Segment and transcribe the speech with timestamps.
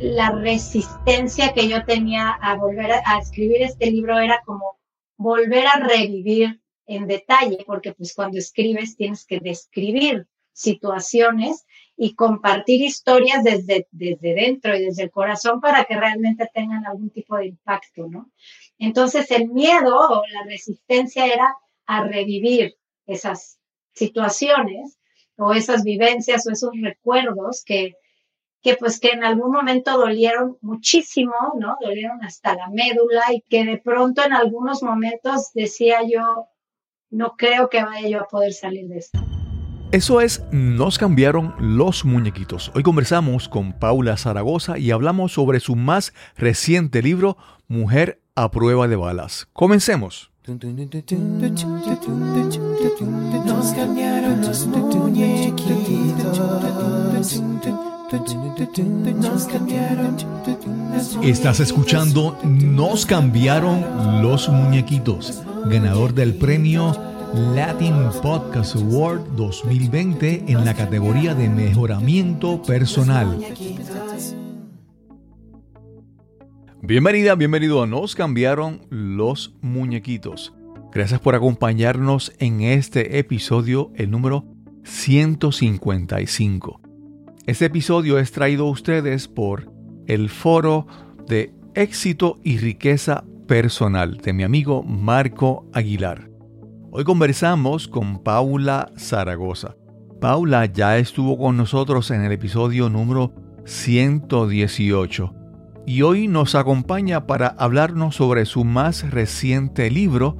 [0.00, 4.78] la resistencia que yo tenía a volver a, escribir este libro era como
[5.16, 11.66] volver a revivir en detalle, porque pues cuando escribes tienes que describir situaciones
[11.96, 17.10] y compartir historias desde, desde dentro y desde el corazón para que realmente tengan algún
[17.10, 18.30] tipo de impacto, ¿no?
[18.78, 21.54] Entonces el miedo o la resistencia era
[21.86, 22.76] a revivir
[23.06, 23.58] esas
[23.92, 24.98] situaciones
[25.36, 27.94] o esas vivencias o esos recuerdos que,
[28.62, 31.76] que pues que en algún momento dolieron muchísimo, ¿no?
[31.80, 36.48] Dolieron hasta la médula y que de pronto en algunos momentos decía yo,
[37.10, 39.18] no creo que vaya yo a poder salir de esto.
[39.92, 42.70] Eso es, nos cambiaron los muñequitos.
[42.76, 48.86] Hoy conversamos con Paula Zaragoza y hablamos sobre su más reciente libro, Mujer a prueba
[48.86, 49.48] de balas.
[49.52, 50.30] Comencemos.
[50.46, 50.58] Nos
[53.74, 54.66] cambiaron los
[61.22, 66.92] Estás escuchando Nos cambiaron los muñequitos, ganador del premio
[67.54, 73.38] Latin Podcast Award 2020 en la categoría de mejoramiento personal.
[76.82, 80.52] Bienvenida, bienvenido a Nos cambiaron los muñequitos.
[80.92, 84.46] Gracias por acompañarnos en este episodio, el número
[84.82, 86.79] 155.
[87.50, 89.72] Este episodio es traído a ustedes por
[90.06, 90.86] el foro
[91.26, 96.30] de éxito y riqueza personal de mi amigo Marco Aguilar.
[96.92, 99.74] Hoy conversamos con Paula Zaragoza.
[100.20, 103.34] Paula ya estuvo con nosotros en el episodio número
[103.64, 105.34] 118
[105.86, 110.36] y hoy nos acompaña para hablarnos sobre su más reciente libro,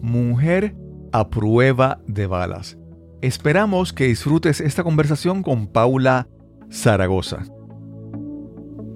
[0.00, 0.76] Mujer
[1.10, 2.78] a prueba de balas.
[3.20, 6.28] Esperamos que disfrutes esta conversación con Paula
[6.72, 7.44] Zaragoza.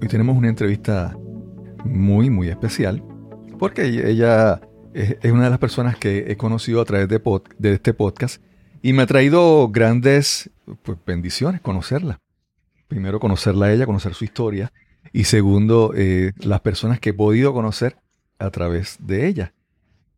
[0.01, 1.15] Hoy tenemos una entrevista
[1.85, 3.03] muy, muy especial
[3.59, 4.61] porque ella
[4.93, 8.41] es una de las personas que he conocido a través de, este podcast
[8.81, 10.49] y me ha traído grandes
[10.81, 12.19] pues, bendiciones conocerla.
[12.87, 14.71] Primero conocerla a ella, conocer su historia
[15.13, 17.97] y segundo eh, las personas que he podido conocer
[18.39, 19.53] a través de ella.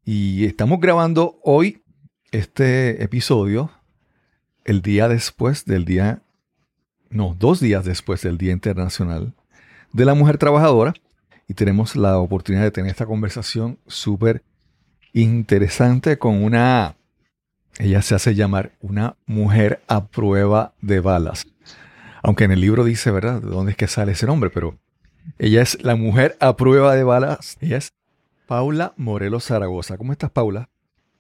[0.06, 1.84] Y estamos grabando hoy
[2.32, 3.70] este episodio
[4.64, 6.24] el día después del día
[7.10, 9.34] no, dos días después del Día Internacional
[9.94, 10.94] de la Mujer Trabajadora
[11.48, 14.44] y tenemos la oportunidad de tener esta conversación súper
[15.14, 16.96] interesante con una,
[17.80, 21.48] ella se hace llamar una mujer a prueba de balas.
[22.22, 24.78] Aunque en el libro dice, ¿verdad?, de dónde es que sale ese nombre, pero
[25.40, 27.58] ella es la mujer a prueba de balas.
[27.62, 27.94] Ella es
[28.46, 29.98] Paula Morelos Zaragoza.
[29.98, 30.70] ¿Cómo estás, Paula?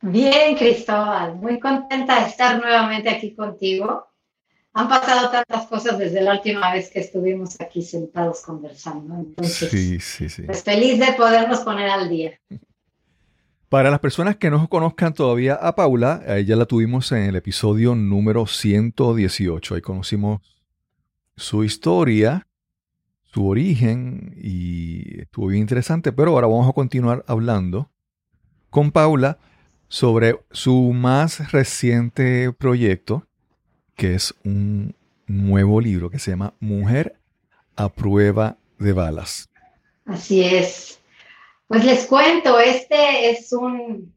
[0.02, 1.36] Bien, Cristóbal.
[1.36, 4.09] Muy contenta de estar nuevamente aquí contigo
[4.74, 9.16] han pasado tantas cosas desde la última vez que estuvimos aquí sentados conversando.
[9.16, 10.44] Entonces, sí, sí, sí.
[10.44, 12.40] Pues feliz de podernos poner al día.
[13.68, 17.36] Para las personas que no conozcan todavía a Paula, a ella la tuvimos en el
[17.36, 19.76] episodio número 118.
[19.76, 20.42] Ahí conocimos
[21.36, 22.48] su historia,
[23.24, 26.12] su origen y estuvo bien interesante.
[26.12, 27.92] Pero ahora vamos a continuar hablando
[28.70, 29.38] con Paula
[29.88, 33.29] sobre su más reciente proyecto
[34.00, 34.96] que es un
[35.28, 37.20] nuevo libro que se llama Mujer
[37.76, 39.50] a prueba de balas.
[40.06, 41.02] Así es.
[41.68, 44.16] Pues les cuento, este es un,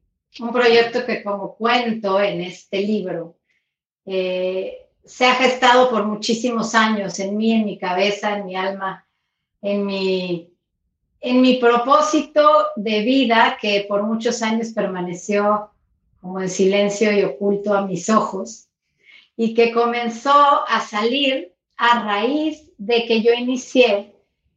[0.52, 3.36] proyecto que como cuento en este libro,
[4.06, 9.04] eh, se ha gestado por muchísimos años en mí, en mi cabeza, en mi alma,
[9.62, 10.54] en mi,
[11.20, 15.70] en mi propósito de vida que por muchos años permaneció
[16.20, 18.68] como en silencio y oculto a mis ojos
[19.44, 20.30] y que comenzó
[20.68, 24.14] a salir a raíz de que yo inicié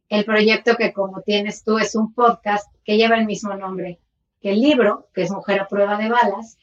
[0.08, 3.98] el proyecto que como tienes tú es un podcast que lleva el mismo nombre
[4.40, 6.56] que el libro, que es Mujer a prueba de balas,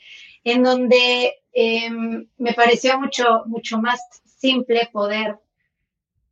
[0.45, 5.39] en donde em, me pareció mucho, mucho más simple poder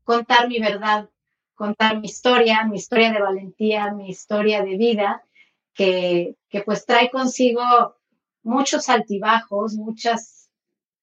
[0.06, 1.10] contar mi verdad,
[1.56, 5.26] contar mi historia, mi historia de valentía, mi historia de vida,
[5.74, 7.98] que, que pues trae consigo
[8.44, 10.41] muchos altibajos, muchas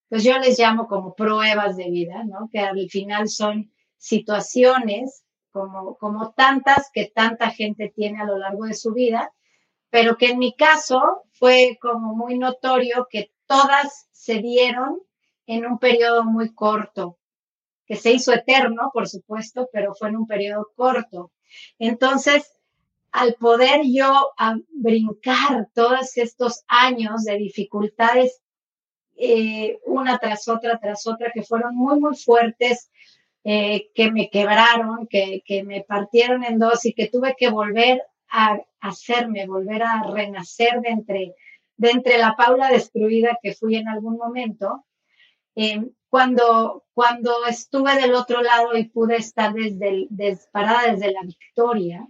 [0.09, 2.49] pues yo les llamo como pruebas de vida, ¿no?
[2.51, 8.65] Que al final son situaciones como, como tantas que tanta gente tiene a lo largo
[8.65, 9.31] de su vida,
[9.89, 11.01] pero que en mi caso
[11.31, 14.99] fue como muy notorio que todas se dieron
[15.45, 17.17] en un periodo muy corto,
[17.85, 21.31] que se hizo eterno, por supuesto, pero fue en un periodo corto.
[21.79, 22.59] Entonces,
[23.11, 24.31] al poder yo
[24.69, 28.41] brincar todos estos años de dificultades
[29.19, 32.89] eh, una tras otra, tras otra, que fueron muy, muy fuertes,
[33.43, 38.01] eh, que me quebraron, que, que me partieron en dos y que tuve que volver
[38.29, 41.35] a hacerme, volver a renacer de entre,
[41.77, 44.85] de entre la Paula destruida que fui en algún momento.
[45.55, 50.07] Eh, cuando, cuando estuve del otro lado y pude estar desde,
[50.51, 52.07] parada desde la victoria,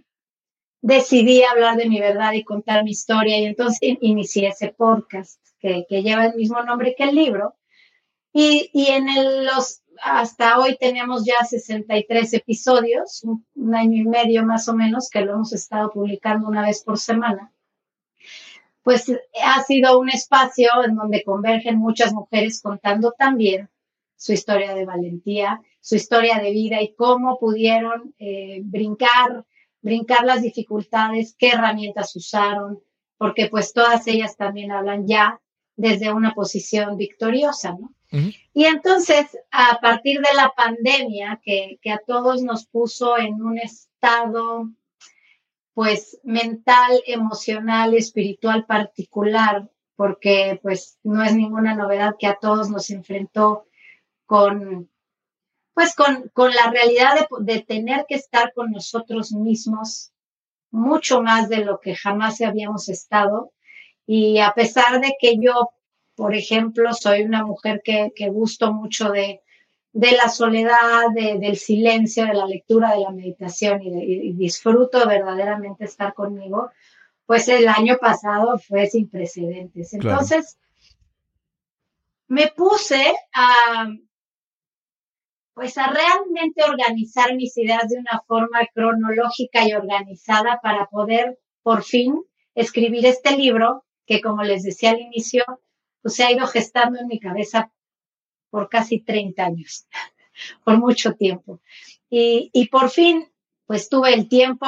[0.80, 5.84] decidí hablar de mi verdad y contar mi historia y entonces inicié ese podcast que,
[5.88, 7.56] lleva el mismo nombre que el libro.
[8.32, 9.06] Y, y en
[9.44, 15.10] los, hasta hoy tenemos ya 63 episodios, un, un, año y medio más o menos,
[15.10, 17.52] que lo hemos estado publicando una vez por semana.
[18.82, 19.12] Pues
[19.44, 23.68] ha sido un espacio en donde convergen muchas mujeres contando también
[24.20, 29.46] su historia de valentía, su historia de vida y cómo pudieron eh, brincar,
[29.80, 32.82] brincar las dificultades, qué herramientas usaron,
[33.16, 35.40] porque pues todas ellas también hablan ya
[35.76, 37.92] desde una posición victoriosa, ¿no?
[38.52, 43.56] Y entonces, a partir de la pandemia, que, que, a todos nos puso en un
[43.56, 44.68] estado,
[45.74, 49.70] pues, mental, emocional, espiritual particular,
[50.00, 53.66] porque pues no es ninguna novedad que a todos nos enfrentó
[54.24, 54.90] con,
[55.74, 60.12] pues con, con la realidad de, de, tener que estar con nosotros mismos
[60.70, 63.52] mucho más de lo que jamás habíamos estado.
[64.12, 65.70] Y a pesar de que yo,
[66.16, 69.40] por ejemplo, soy una mujer que, que gusto mucho de,
[69.92, 74.32] de la soledad, de, del silencio, de la lectura, de la meditación y, de, y,
[74.32, 76.72] disfruto verdaderamente estar conmigo,
[77.24, 79.94] pues el año pasado fue sin precedentes.
[79.94, 80.58] Entonces,
[82.26, 83.94] me puse a,
[85.54, 91.84] pues a realmente organizar mis ideas de una forma cronológica y organizada para poder por
[91.84, 92.20] fin
[92.56, 95.44] escribir este libro que como les decía al inicio,
[96.02, 97.70] pues se ha ido gestando en mi cabeza
[98.50, 99.86] por casi 30 años,
[100.64, 101.60] por mucho tiempo.
[102.10, 103.30] Y, y, por fin,
[103.66, 104.66] pues tuve el tiempo,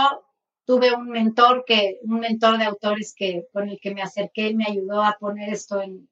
[0.64, 4.54] tuve un mentor que, un mentor de autores que, con el que me acerqué y
[4.54, 6.08] me ayudó a poner esto en,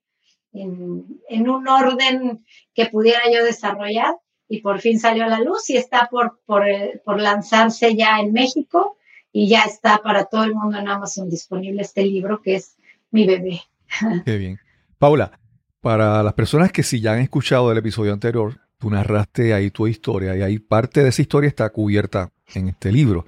[0.53, 2.45] en, en un orden
[2.75, 4.17] que pudiera yo desarrollar
[4.49, 8.19] y por fin salió a la luz y está por, por, eh, por, lanzarse ya
[8.19, 8.97] en México
[9.31, 12.77] y ya está para todo el mundo en Amazon disponible este libro que es
[13.11, 13.61] Mi bebé.
[14.25, 14.59] Qué bien.
[14.99, 15.39] Paula,
[15.81, 19.87] para las personas que sí ya han escuchado el episodio anterior, tú narraste ahí tu
[19.87, 23.25] historia y ahí parte de esa historia está cubierta en este libro.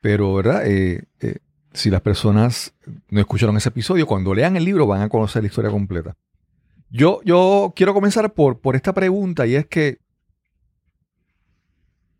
[0.00, 0.66] Pero, ¿verdad?
[0.66, 1.38] Eh, eh,
[1.72, 2.74] si las personas
[3.08, 6.16] no escucharon ese episodio, cuando lean el libro van a conocer la historia completa.
[6.90, 9.98] Yo, yo quiero comenzar por, por esta pregunta y es que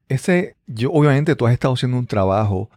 [0.08, 2.70] ese, yo obviamente tú has estado haciendo un trabajo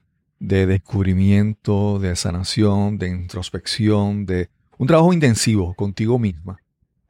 [0.44, 6.58] de descubrimiento, de sanación, de introspección, de un trabajo intensivo contigo misma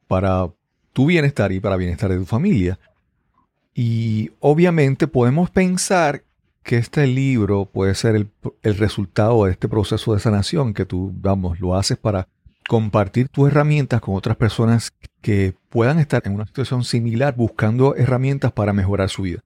[0.06, 0.48] para
[0.92, 2.78] tu bienestar y para el bienestar de tu familia.
[3.74, 6.22] Y obviamente podemos pensar
[6.62, 8.30] que este libro puede ser el,
[8.62, 12.28] el, resultado de este proceso de sanación que tú, vamos, lo haces para
[12.68, 18.52] compartir tus herramientas con otras personas que puedan estar en una situación similar buscando herramientas
[18.52, 19.40] para mejorar su vida.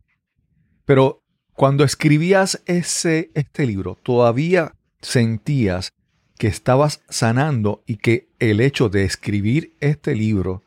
[0.85, 1.23] Pero
[1.59, 5.93] cuando escribías ese, este libro, todavía sentías
[6.39, 10.63] que estabas sanando y que el hecho de escribir este libro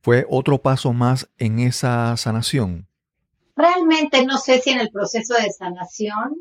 [0.00, 2.88] fue otro paso más en esa sanación.
[3.54, 6.38] Realmente no sé si en el proceso de sanación,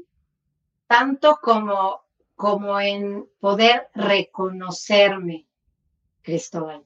[0.87, 2.05] tanto como,
[2.37, 5.45] como en poder reconocerme,
[6.21, 6.85] Cristóbal,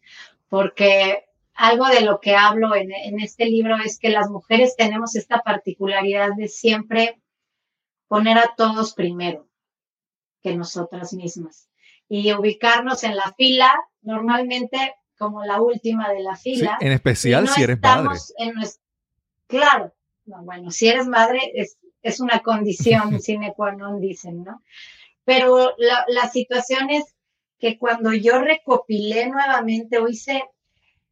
[0.49, 1.24] porque
[1.55, 6.29] algo de lo que hablo en, este libro es que las mujeres tenemos esta particularidad
[6.35, 7.21] de siempre
[8.07, 9.47] poner a todos primero
[10.43, 11.69] que nosotras mismas
[12.09, 16.77] y ubicarnos en la fila normalmente como la última de la fila.
[16.81, 18.19] en especial si eres madre.
[19.47, 19.93] claro,
[20.25, 24.61] bueno, si eres madre es, es una condición sine qua non, dicen, ¿no?
[25.23, 27.15] Pero la, la situación es
[27.57, 30.43] que cuando yo recopilé nuevamente o hice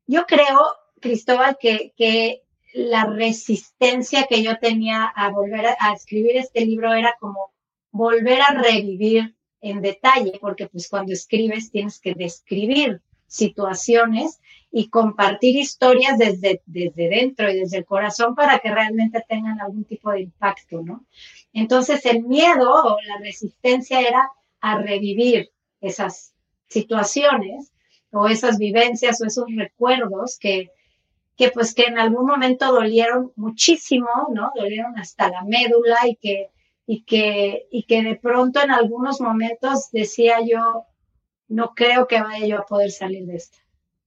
[0.08, 0.60] yo creo,
[1.00, 2.44] Cristóbal, que, que
[2.74, 7.54] la resistencia que yo tenía a volver a, escribir este libro era como
[7.92, 14.40] volver a revivir en detalle, porque pues cuando escribes tienes que describir situaciones
[14.72, 19.86] y compartir historias desde, desde dentro y desde el corazón para que realmente tengan algún
[19.86, 21.06] tipo de impacto, ¿no?
[21.54, 26.34] Entonces el miedo o la resistencia era a revivir esas
[26.68, 27.73] situaciones
[28.14, 30.72] o esas vivencias o esos recuerdos que,
[31.36, 34.52] que pues que en algún momento dolieron muchísimo, ¿no?
[34.56, 36.52] Dolieron hasta la médula y que,
[36.86, 40.86] y que, y que de pronto en algunos momentos decía yo,
[41.48, 43.58] no creo que vaya yo a poder salir de esta,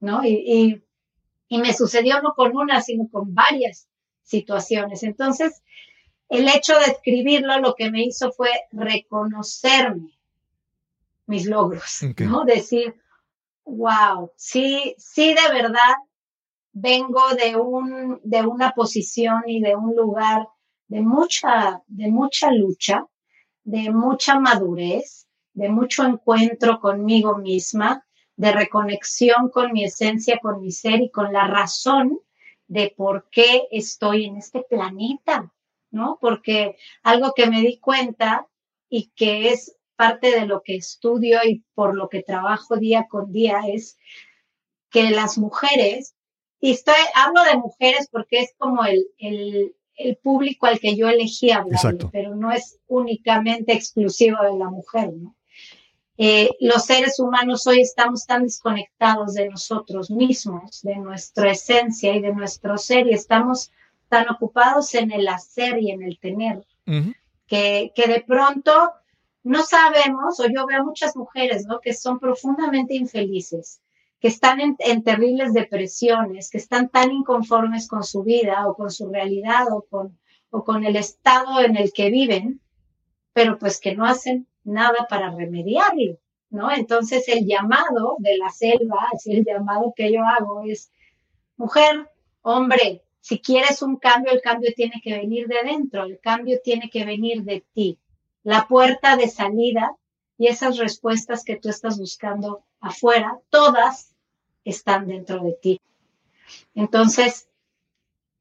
[0.01, 0.25] ¿no?
[0.25, 0.83] Y, y,
[1.49, 3.89] y me sucedió no con una, sino con varias
[4.23, 5.03] situaciones.
[5.03, 5.63] Entonces,
[6.29, 10.19] el hecho de escribirlo lo que me hizo fue reconocerme
[11.27, 12.45] mis logros, ¿no?
[12.45, 12.95] Decir,
[13.67, 15.95] wow, sí, sí de verdad
[16.73, 20.49] vengo de un, de una posición y de un lugar
[20.89, 23.07] de mucha, de mucha lucha,
[23.65, 28.07] de mucha madurez, de mucho encuentro conmigo misma,
[28.37, 32.21] de reconexión con mi esencia, con mi ser y con la razón
[32.69, 35.53] de por qué estoy en este planeta,
[35.91, 36.19] ¿no?
[36.21, 38.47] Porque algo que me di cuenta
[38.89, 43.33] y que es parte de lo que estudio y por lo que trabajo día con
[43.33, 43.97] día es
[44.91, 46.15] que las mujeres,
[46.61, 51.09] y estoy, hablo de mujeres porque es como el, el, el público al que yo
[51.09, 55.35] elegí hablar, pero no es únicamente exclusivo de la mujer, ¿no?
[56.19, 62.23] Eh, los seres humanos hoy estamos tan desconectados de nosotros mismos, de nuestra esencia y
[62.23, 63.71] de nuestro ser, y estamos
[64.09, 66.65] tan ocupados en el hacer y en el tener,
[67.47, 68.93] que, que, de pronto
[69.47, 71.79] no sabemos, o yo veo muchas mujeres, ¿no?
[71.79, 73.81] Que son profundamente infelices,
[74.19, 79.09] que están en, terribles depresiones, que están tan inconformes con su vida o con su
[79.09, 80.19] realidad o con,
[80.51, 82.61] o con el estado en el que viven,
[83.33, 86.19] pero pues que no hacen nada para remediarlo,
[86.51, 86.73] ¿no?
[86.73, 90.91] Entonces el llamado de la selva, así el llamado que yo hago es,
[91.57, 92.11] mujer,
[92.43, 96.91] hombre, si quieres un cambio, el cambio tiene que venir de dentro, el cambio tiene
[96.91, 98.01] que venir de ti.
[98.47, 99.97] La puerta de salida
[100.39, 104.15] y esas respuestas que tú estás buscando afuera, todas
[104.65, 105.81] están dentro de ti.
[106.77, 107.49] Entonces,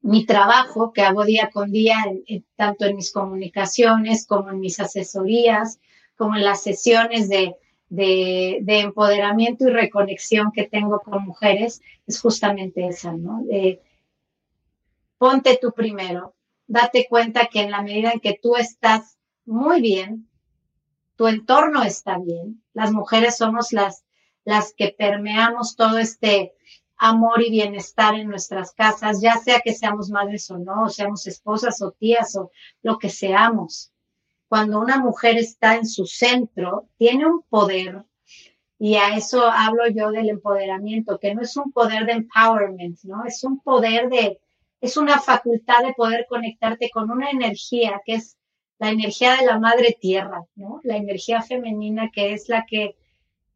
[0.02, 1.96] mi trabajo que hago día con día,
[2.54, 5.80] tanto en mis comunicaciones como en mis asesorías,
[6.14, 7.56] como en las sesiones de,
[7.90, 13.42] empoderamiento y reconexión que tengo con mujeres, es justamente esa, ¿no?
[15.18, 16.36] ponte tú primero,
[16.68, 19.15] date cuenta que en la medida en que tú estás
[19.46, 20.28] muy bien,
[21.16, 24.04] tu entorno está bien, las mujeres somos las,
[24.44, 26.52] las que permeamos todo este
[26.98, 31.80] amor y bienestar en nuestras casas, ya sea que seamos madres o no, seamos esposas
[31.82, 32.50] o tías o
[32.82, 33.92] lo que seamos.
[34.48, 38.04] Cuando una mujer está en su centro, tiene un poder,
[38.78, 43.24] y a eso hablo yo del empoderamiento, que no es un poder de empowerment, ¿no?
[43.24, 44.40] Es un poder de,
[44.80, 48.36] es una facultad de poder conectarte con una energía que es
[48.78, 50.80] la energía de la madre tierra, ¿no?
[50.84, 52.96] La energía femenina que es la que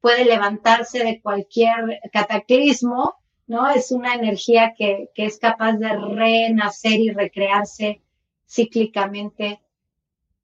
[0.01, 3.15] puede levantarse de cualquier cataclismo,
[3.47, 3.69] ¿no?
[3.69, 8.01] Es una energía que, que es capaz de renacer y recrearse
[8.49, 9.61] cíclicamente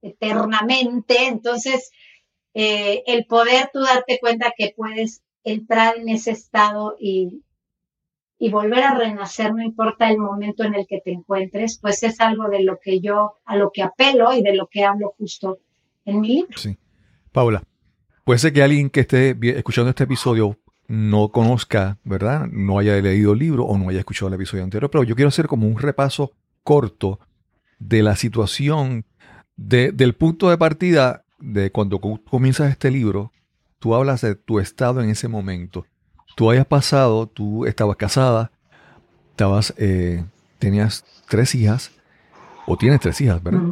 [0.02, 1.26] eternamente.
[1.26, 1.90] Entonces,
[2.54, 7.42] eh, el poder tú darte cuenta que puedes entrar en ese estado y,
[8.38, 12.21] y volver a renacer, no importa el momento en el que te encuentres, pues es
[12.21, 15.59] algo de lo que yo, a lo que apelo y de lo que hablo justo
[16.05, 16.57] en mi libro.
[16.59, 16.76] Sí.
[17.33, 17.62] Paula,
[18.25, 22.47] puede ser que alguien que esté escuchando este episodio no conozca, ¿verdad?
[22.50, 25.28] No haya leído el libro o no haya escuchado el episodio anterior, pero yo quiero
[25.28, 27.21] hacer como un repaso corto
[27.78, 29.05] de la situación
[29.57, 33.33] del punto de partida de cuando comienzas este libro,
[33.78, 35.87] tú hablas de tu estado en ese momento.
[36.37, 38.52] Tú hayas pasado, tú estabas casada,
[39.31, 40.23] estabas, eh,
[40.59, 41.90] tenías tres hijas,
[42.66, 43.62] o tienes tres hijas, ¿verdad?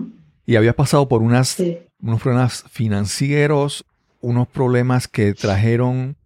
[0.46, 1.62] Y habías pasado por unas,
[2.00, 3.84] unos problemas financieros,
[4.20, 6.16] unos problemas que trajeron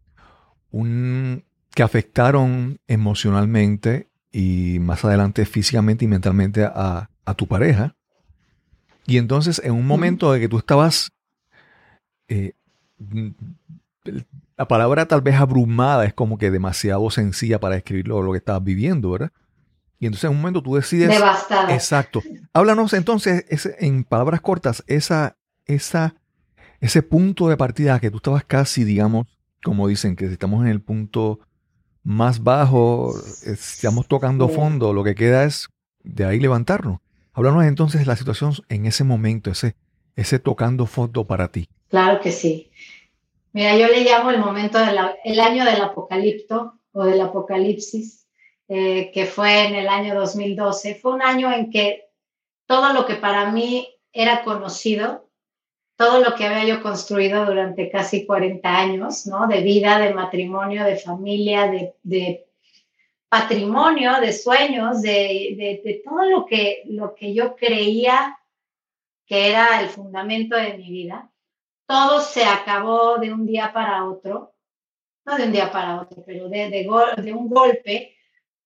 [0.71, 7.97] un, que afectaron emocionalmente y más adelante físicamente y mentalmente a, a tu pareja.
[9.07, 11.11] Y entonces, en un momento de que tú estabas,
[12.29, 12.53] eh,
[14.59, 18.65] la palabra tal vez abrumada es como que demasiado sencilla para describir lo, que estabas
[18.65, 19.31] viviendo, ¿verdad?
[20.01, 21.09] Y entonces en un momento tú decides...
[21.09, 21.73] Devastada.
[21.73, 22.23] Exacto.
[22.53, 23.45] Háblanos entonces,
[23.79, 26.17] en palabras cortas, esa, esa,
[26.81, 29.29] ese punto de partida que tú estabas casi, digamos,
[29.63, 31.39] como dicen, que estamos en el punto
[32.03, 35.69] más bajo, estamos tocando fondo, lo que queda es
[36.03, 36.99] de ahí levantarnos.
[37.33, 39.77] Háblanos entonces de la situación en ese momento, ese,
[40.17, 41.69] ese tocando fondo para ti.
[41.91, 42.71] Claro que sí.
[43.53, 48.27] Mira, yo le llamo el momento del año del apocalipto o del apocalipsis,
[48.69, 50.95] eh, que fue en el año 2012.
[50.97, 52.09] Fue un año en que
[52.67, 55.29] todo lo que para mí era conocido,
[55.97, 59.47] todo lo que había yo construido durante casi 40 años, ¿no?
[59.49, 62.49] De vida, de matrimonio, de familia, de, de
[63.29, 68.39] patrimonio, de sueños, de, todo lo que, lo que yo creía
[69.27, 71.31] que era el fundamento de mi vida,
[71.89, 74.55] todo se acabó de un día para otro,
[75.25, 76.87] no de un día para otro, pero de,
[77.35, 78.15] un golpe,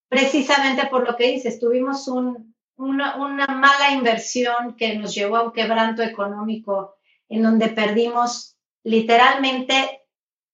[0.09, 5.43] precisamente por lo que dices, tuvimos un, una, una mala inversión que nos llevó a
[5.45, 6.97] un quebranto económico
[7.29, 10.03] en donde perdimos literalmente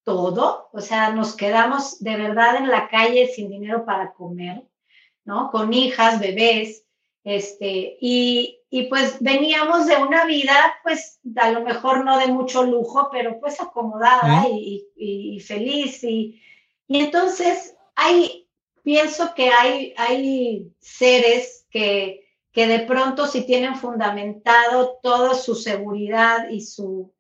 [0.05, 4.63] todo, o sea, nos quedamos de verdad en la calle sin dinero para comer,
[5.25, 5.51] ¿no?
[5.51, 6.85] Con hijas, bebés,
[7.25, 12.65] este, y, y pues veníamos de una vida, pues a lo mejor no de mucho
[12.65, 16.03] lujo, pero pues acomodada y, y, feliz.
[16.05, 16.41] Y,
[16.87, 18.49] y entonces hay,
[18.83, 26.49] pienso que hay, hay seres que, que de pronto si tienen fundamentado toda su seguridad
[26.51, 27.13] y su,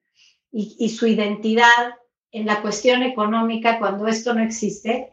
[0.50, 1.94] y, su identidad
[2.32, 5.12] en la cuestión económica, cuando esto no existe,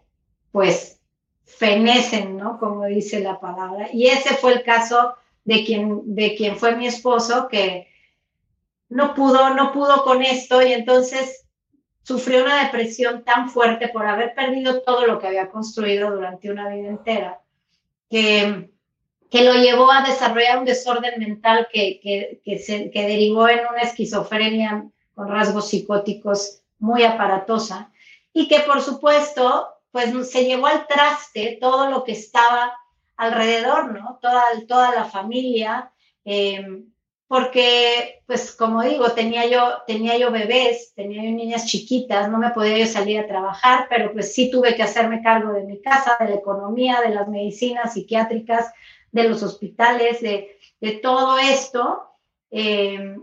[0.51, 0.99] pues
[1.45, 2.57] fenecen, ¿no?
[2.59, 3.89] Como dice la palabra.
[3.93, 7.87] Y ese fue el caso de quien, de quien fue mi esposo, que
[8.89, 11.45] no pudo, no pudo con esto y entonces
[12.03, 16.69] sufrió una depresión tan fuerte por haber perdido todo lo que había construido durante una
[16.69, 17.41] vida entera,
[18.09, 18.69] que,
[19.29, 23.59] que lo llevó a desarrollar un desorden mental que, que, que, se, que derivó en
[23.67, 24.85] una esquizofrenia
[25.15, 27.91] con rasgos psicóticos muy aparatosa
[28.33, 32.73] y que por supuesto pues se llevó al traste todo lo que estaba
[33.15, 34.19] alrededor, ¿no?
[34.21, 35.89] Toda, toda la familia,
[36.25, 36.83] eh,
[37.29, 42.49] porque, pues como digo, tenía yo, tenía yo bebés, tenía yo niñas chiquitas, no me
[42.49, 46.17] podía yo salir a trabajar, pero pues sí tuve que hacerme cargo de mi casa,
[46.19, 48.73] de la economía, de las medicinas psiquiátricas,
[49.13, 50.57] de los hospitales, de,
[51.01, 52.03] todo esto.
[52.51, 53.15] Eh,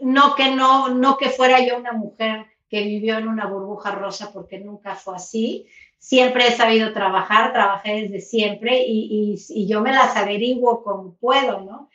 [0.00, 4.30] no que no, no que fuera yo una mujer que vivió en una burbuja rosa,
[4.32, 5.66] porque nunca fue así.
[5.98, 11.60] Siempre he sabido trabajar, trabajé desde siempre y, y, yo me las averiguo como puedo,
[11.60, 11.90] ¿no?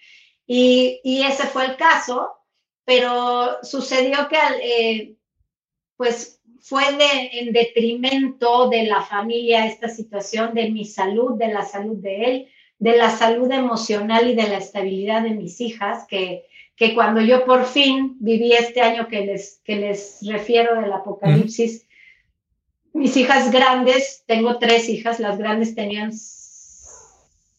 [0.46, 2.32] Y, y, ese fue el caso,
[2.86, 5.16] pero sucedió que, eh,
[5.96, 11.64] pues, fue de, en detrimento de la familia esta situación, de mi salud, de la
[11.64, 12.48] salud de él,
[12.80, 16.46] de la salud emocional y de la estabilidad de mis hijas, que,
[16.76, 21.88] que cuando yo por fin viví este año que les, que les refiero del apocalipsis,
[22.94, 26.12] mis hijas grandes, tengo tres hijas, las grandes tenían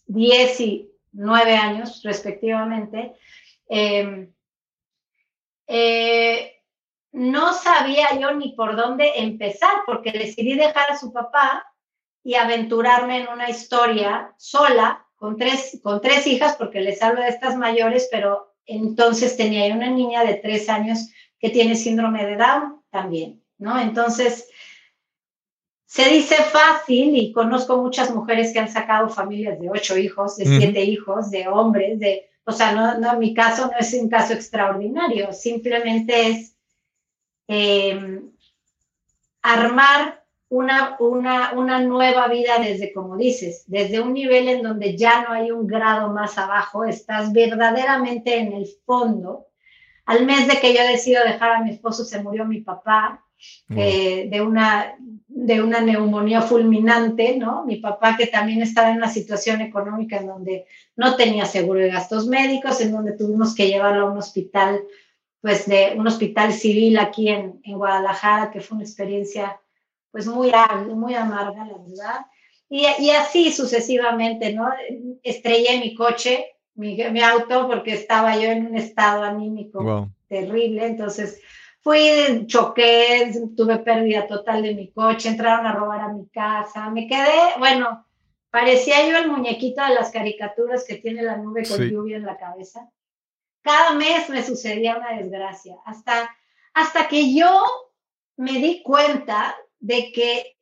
[0.07, 3.12] 10 y 9 años respectivamente,
[3.68, 4.33] em,
[5.66, 6.62] eh,
[7.12, 11.64] no sabía yo ni por dónde empezar, porque decidí dejar a su papá
[12.23, 17.29] y aventurarme en una historia sola, con tres, con tres hijas, porque les hablo de
[17.29, 22.83] estas mayores, pero entonces tenía una niña de tres años que tiene síndrome de Down
[22.90, 23.79] también, ¿no?
[23.79, 24.49] Entonces,
[25.94, 30.44] se dice fácil y conozco muchas mujeres que han sacado familias de ocho hijos, de
[30.44, 34.33] siete hijos, de hombres, de, o sea, no, no, mi caso no es un caso
[34.33, 36.57] extraordinario, simplemente es
[37.46, 38.28] em,
[39.40, 45.22] armar una, una, una nueva vida desde, como dices, desde un nivel en donde ya
[45.22, 49.46] no hay un grado más abajo, estás verdaderamente en el fondo.
[50.07, 53.24] Al mes de que yo decido dejar a mi esposo, se murió mi papá
[53.70, 54.94] eh, de, una,
[55.27, 57.64] de una neumonía fulminante, ¿no?
[57.64, 60.66] Mi papá que también estaba en una situación económica en donde
[60.97, 64.83] no tenía seguro de gastos médicos, en donde tuvimos que llevarlo a un hospital,
[65.40, 69.61] pues de un hospital civil aquí en, en Guadalajara, que fue una experiencia
[70.11, 70.53] pues muy,
[70.94, 72.27] muy amarga, la verdad.
[72.68, 74.70] Y, y, así sucesivamente, ¿no?
[75.23, 81.40] Estrellé mi coche, mi, mi, auto, porque estaba yo en un estado anímico terrible, entonces
[81.85, 87.07] fui, choqué, tuve pérdida total de mi coche, entraron a robar a mi casa, me
[87.07, 88.07] quedé, bueno,
[88.51, 92.38] parecía yo el muñequito de las caricaturas que tiene la nube con lluvia en la
[92.38, 92.90] cabeza.
[93.61, 96.35] Cada mes me sucedía una desgracia, hasta,
[96.73, 97.62] hasta que yo
[98.37, 100.57] me di cuenta de que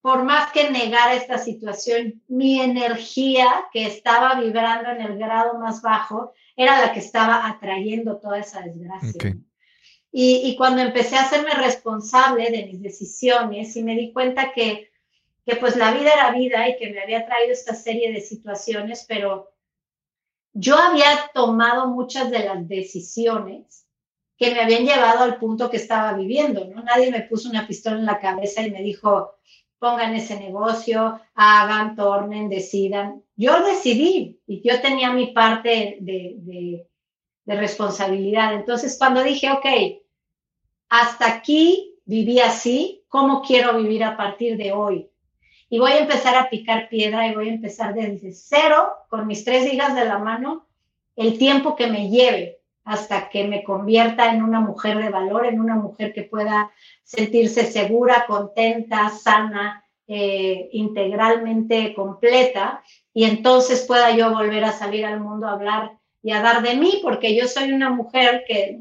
[0.00, 5.82] por más que negara esta situación, mi energía que estaba vibrando en el grado más
[5.82, 9.36] bajo era la que estaba atrayendo toda esa desgracia.
[10.10, 14.90] Y, cuando empecé a hacerme responsable de mis decisiones y me di cuenta que,
[15.44, 19.04] que pues la vida era vida y que me había traído esta serie de situaciones,
[19.06, 19.52] pero
[20.54, 23.86] yo había tomado muchas de las decisiones
[24.38, 26.82] que me habían llevado al punto que estaba viviendo, ¿no?
[26.82, 29.34] Nadie me puso una pistola en la cabeza y me dijo,
[29.78, 33.22] pongan ese negocio, hagan, tornen, decidan.
[33.36, 36.88] Yo decidí y yo tenía mi parte de, de,
[37.48, 38.52] de responsabilidad.
[38.52, 39.66] Entonces, cuando dije, ok,
[40.90, 45.08] hasta aquí viví así, ¿cómo quiero vivir a partir de hoy?
[45.70, 49.46] Y voy a empezar a picar piedra y voy a empezar desde cero, con mis
[49.46, 50.66] tres hijas de la mano,
[51.16, 55.58] el tiempo que me lleve hasta que me convierta en una mujer de valor, en
[55.58, 56.70] una mujer que pueda
[57.02, 62.82] sentirse segura, contenta, sana, eh, integralmente completa
[63.14, 66.76] y entonces pueda yo volver a salir al mundo a hablar y a dar de
[66.76, 68.78] mí, porque yo soy una mujer que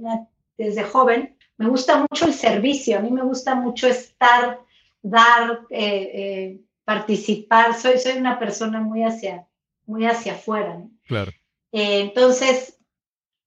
[0.57, 4.59] desde joven me gusta mucho el servicio, a mí me gusta mucho estar,
[5.01, 9.47] dar, eh, eh, participar, soy, soy una persona muy hacia,
[9.85, 10.81] muy hacia afuera.
[11.07, 11.31] Claro.
[11.71, 12.77] Eh, entonces,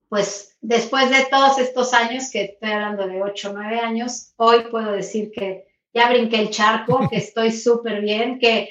[0.09, 4.65] pues después de todos estos años, que estoy hablando de 8 o 9 años, hoy
[4.71, 8.71] puedo decir que ya brinqué el charco, que estoy súper bien, que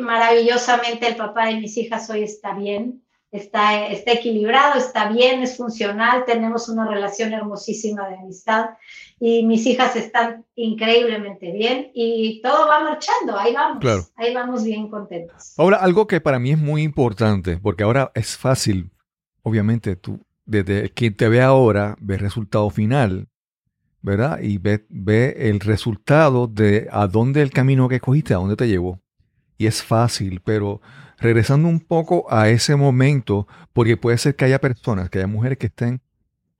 [0.00, 5.56] maravillosamente el papá de mis hijas hoy está bien, está, está equilibrado, está bien, es
[5.56, 8.66] funcional, tenemos una relación hermosísima de amistad
[9.18, 14.88] y mis hijas están increíblemente bien y todo va marchando, ahí vamos, ahí vamos bien
[14.88, 15.54] contentos.
[15.56, 18.90] Ahora, algo que para mí es muy importante, porque ahora es fácil,
[19.42, 23.28] obviamente tú, desde quien te ve ahora, ve el resultado final,
[24.02, 24.40] ¿verdad?
[24.42, 28.68] Y ve, ve el resultado de a dónde el camino que cogiste, a dónde te
[28.68, 29.00] llevó.
[29.56, 30.80] Y es fácil, pero
[31.22, 35.58] regresando un poco a ese momento, porque puede ser que haya personas, que haya mujeres
[35.58, 36.00] que estén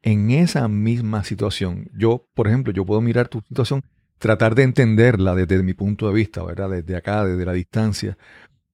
[0.03, 1.91] en esa misma situación.
[1.95, 3.83] Yo, por ejemplo, yo puedo mirar tu situación,
[4.19, 6.71] tratar de entenderla desde mi punto de vista, ¿verdad?
[6.71, 8.17] Desde acá, desde la distancia.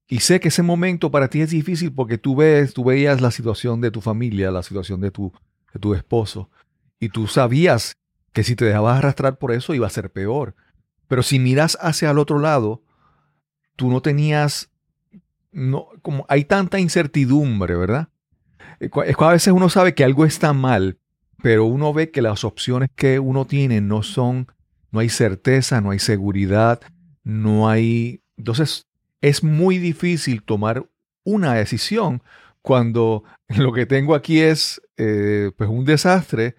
[0.07, 3.31] Y sé que ese momento para ti es difícil porque tú ves, tú veías la
[3.31, 5.33] situación de tu familia, la situación de tu,
[5.73, 6.51] de tu esposo,
[6.99, 7.95] y tú sabías
[8.33, 10.55] que si te dejabas arrastrar por eso iba a ser peor.
[11.09, 12.83] Pero si miras hacia el otro lado,
[13.77, 14.71] tú no tenías
[15.59, 18.09] no, como hay tanta incertidumbre, ¿verdad?
[18.81, 20.99] Es a veces uno sabe que algo está mal,
[21.43, 24.47] pero uno ve que las opciones que uno tiene no son,
[24.93, 26.81] no hay certeza, no hay seguridad,
[27.25, 28.23] no hay...
[28.37, 28.87] Entonces
[29.21, 30.89] es muy difícil tomar
[31.25, 32.23] una decisión
[32.63, 36.55] cuando lo que tengo aquí es eh, pues un desastre,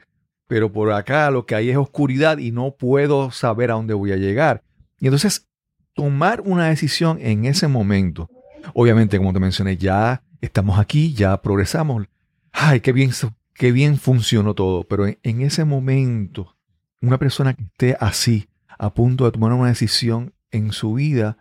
[0.47, 4.11] pero por acá lo que hay es oscuridad y no puedo saber a dónde voy
[4.11, 4.63] a llegar.
[4.99, 5.47] Y entonces
[5.93, 8.29] tomar una decisión en ese momento
[8.73, 12.07] Obviamente, como te mencioné, ya estamos aquí, ya progresamos.
[12.51, 13.11] Ay, qué bien,
[13.53, 14.83] qué bien funcionó todo.
[14.85, 16.55] Pero en, ese momento,
[17.01, 21.37] una persona que esté así, a punto de tomar una decisión en su vida,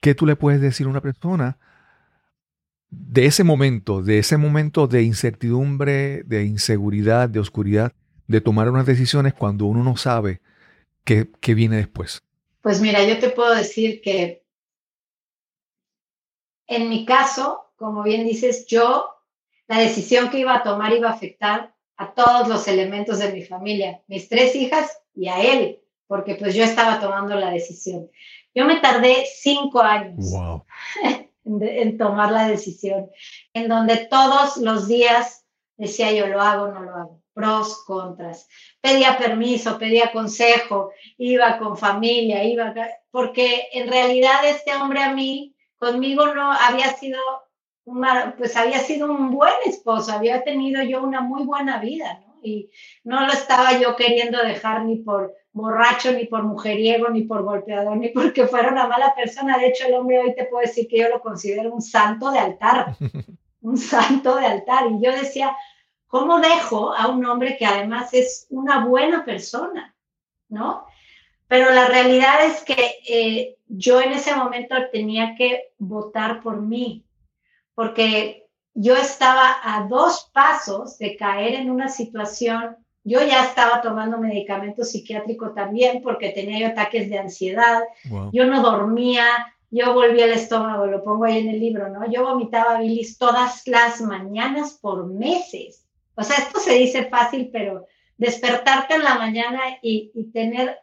[0.00, 1.58] ¿qué tú le puedes decir a una persona
[2.90, 7.92] de ese momento, de ese momento de incertidumbre, de inseguridad, de oscuridad,
[8.26, 10.40] de tomar unas decisiones cuando uno no sabe
[11.04, 12.22] qué, qué viene después?
[12.60, 14.41] Pues mira, yo te puedo decir que
[16.74, 19.14] en mi caso, como bien dices, yo,
[19.66, 23.42] la decisión que iba a tomar iba a afectar a todos los elementos de mi
[23.42, 28.10] familia, mis tres hijas y a él, porque pues yo estaba tomando la decisión.
[28.54, 30.34] Yo me tardé cinco años
[31.44, 33.10] en, tomar la decisión,
[33.54, 35.44] en donde todos los días
[35.76, 38.48] decía yo lo hago, no lo hago, pros, contras.
[38.80, 42.74] Pedía permiso, pedía consejo, iba con familia, iba,
[43.10, 45.51] porque en realidad este hombre a mí
[45.82, 47.18] conmigo no había sido,
[48.38, 52.38] pues había sido un buen esposo, había tenido yo una muy buena vida, ¿no?
[52.40, 52.70] Y
[53.02, 57.96] no lo estaba yo queriendo dejar ni por borracho, ni por mujeriego, ni por golpeador,
[57.96, 59.58] ni porque fuera una mala persona.
[59.58, 62.38] De hecho, el hombre hoy te puedo decir que yo lo considero un santo de
[62.38, 62.96] altar,
[63.60, 64.84] un santo de altar.
[64.88, 65.56] Y yo decía,
[66.06, 69.96] ¿cómo dejo a un hombre que además es una buena persona?
[70.48, 70.86] ¿No?
[71.52, 77.04] Pero la realidad es que eh, yo en ese momento tenía que votar por mí,
[77.74, 84.16] porque yo estaba a dos pasos de caer en una situación, yo ya estaba tomando
[84.16, 87.82] medicamento psiquiátrico también porque tenía yo ataques de ansiedad,
[88.32, 89.26] yo no dormía,
[89.70, 92.10] yo volví al estómago, lo pongo ahí en el libro, ¿no?
[92.10, 95.84] Yo vomitaba bilis todas las mañanas por meses.
[96.14, 97.84] O sea, esto se dice fácil, pero
[98.16, 100.78] despertarte en la mañana y, y tener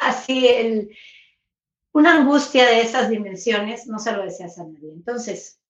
[0.00, 0.90] así
[1.92, 4.92] una angustia de esas dimensiones, no se lo deseas a nadie.
[4.92, 5.60] Entonces,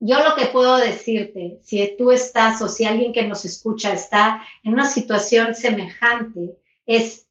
[0.00, 4.42] yo lo que puedo decirte, si tú estás o si alguien que nos escucha está
[4.62, 6.56] en una situación semejante,
[6.86, 7.26] es,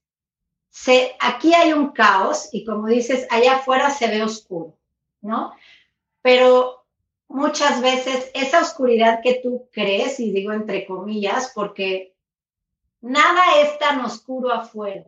[0.69, 4.78] se, aquí hay un caos y como dices, allá afuera se ve oscuro,
[5.21, 5.54] ¿no?
[6.21, 6.86] Pero
[7.28, 12.13] muchas veces esa oscuridad que tú crees, y digo entre comillas, porque
[13.02, 15.06] nada es tan oscuro afuera,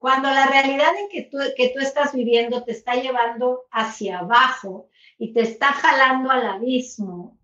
[0.00, 4.88] cuando la realidad en que tú, que tú estás viviendo te está llevando hacia abajo
[5.18, 7.38] y te está jalando al abismo,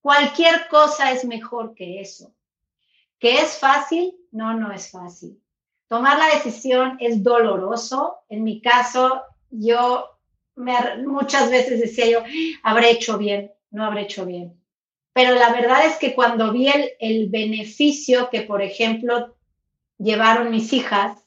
[0.00, 2.34] cualquier cosa es mejor que eso.
[3.18, 4.16] ¿Que es fácil?
[4.32, 5.38] No, no es fácil.
[5.88, 8.16] Tomar la decisión es doloroso.
[8.30, 10.18] En mi caso, yo
[10.54, 12.24] muchas veces decía yo,
[12.62, 14.58] habré hecho bien, no habré hecho bien.
[15.12, 19.36] Pero la verdad es que cuando vi el, el beneficio que, por ejemplo,
[19.98, 21.25] llevaron mis hijas,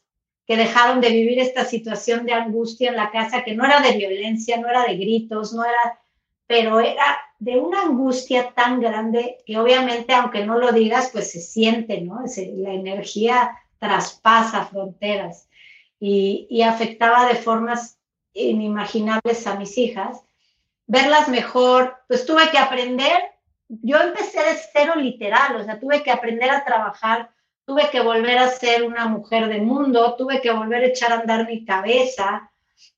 [0.49, 3.95] que dejaron de vivir esta situación de angustia en la casa, que no era de
[3.95, 5.99] violencia, no era de gritos, no era,
[6.47, 11.39] pero era de una angustia tan grande que obviamente, aunque no lo digas, pues se
[11.39, 12.23] siente, ¿no?
[12.23, 15.47] la energía traspasa fronteras
[15.99, 17.99] y, y afectaba de formas
[18.33, 20.23] inimaginables a mis hijas.
[20.87, 23.21] Verlas mejor, pues tuve que aprender,
[23.67, 27.29] yo empecé de cero literal, o sea, tuve que aprender a trabajar,
[27.69, 31.19] tuve que volver a ser una mujer de mundo, tuve que volver a echar a
[31.19, 32.49] andar mi cabeza,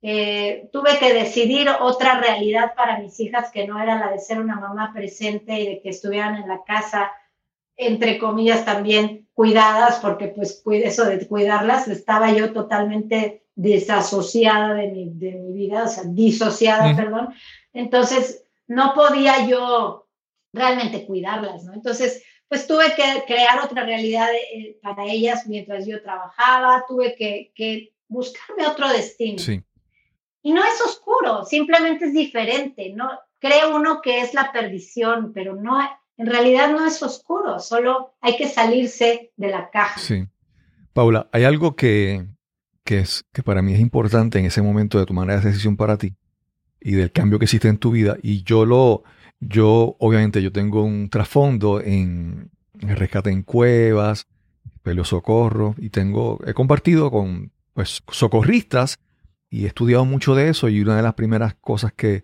[0.01, 4.39] eh, tuve que decidir otra realidad para mis hijas que no era la de ser
[4.39, 7.11] una mamá presente y de que estuvieran en la casa,
[7.75, 15.09] entre comillas, también cuidadas, porque pues eso de cuidarlas, estaba yo totalmente desasociada de mi,
[15.09, 17.33] de mi vida, o sea, disociada, perdón.
[17.73, 20.07] Entonces, no podía yo
[20.53, 21.73] realmente cuidarlas, ¿no?
[21.73, 27.53] Entonces, pues tuve que crear otra realidad eh, para ellas mientras yo trabajaba, tuve que,
[27.55, 29.39] que buscarme otro destino.
[29.39, 29.63] Sí.
[30.41, 33.09] Y no es oscuro, simplemente es diferente, ¿no?
[33.39, 35.79] Cree uno que es la perdición, pero no,
[36.17, 39.97] en realidad no es oscuro, solo hay que salirse de la caja.
[40.01, 40.25] Sí.
[40.91, 42.27] Paula, hay algo que,
[42.83, 45.97] que, es, que para mí es importante en ese momento de tomar esa decisión para
[45.97, 46.15] ti
[46.81, 48.17] y del cambio que existe en tu vida.
[48.21, 49.03] Y yo lo,
[49.41, 54.27] yo obviamente yo tengo un trasfondo en, rescate en cuevas,
[54.83, 58.99] peleo socorro y tengo, he compartido con pues socorristas
[59.49, 62.23] y he estudiado mucho de eso y una de las primeras cosas que,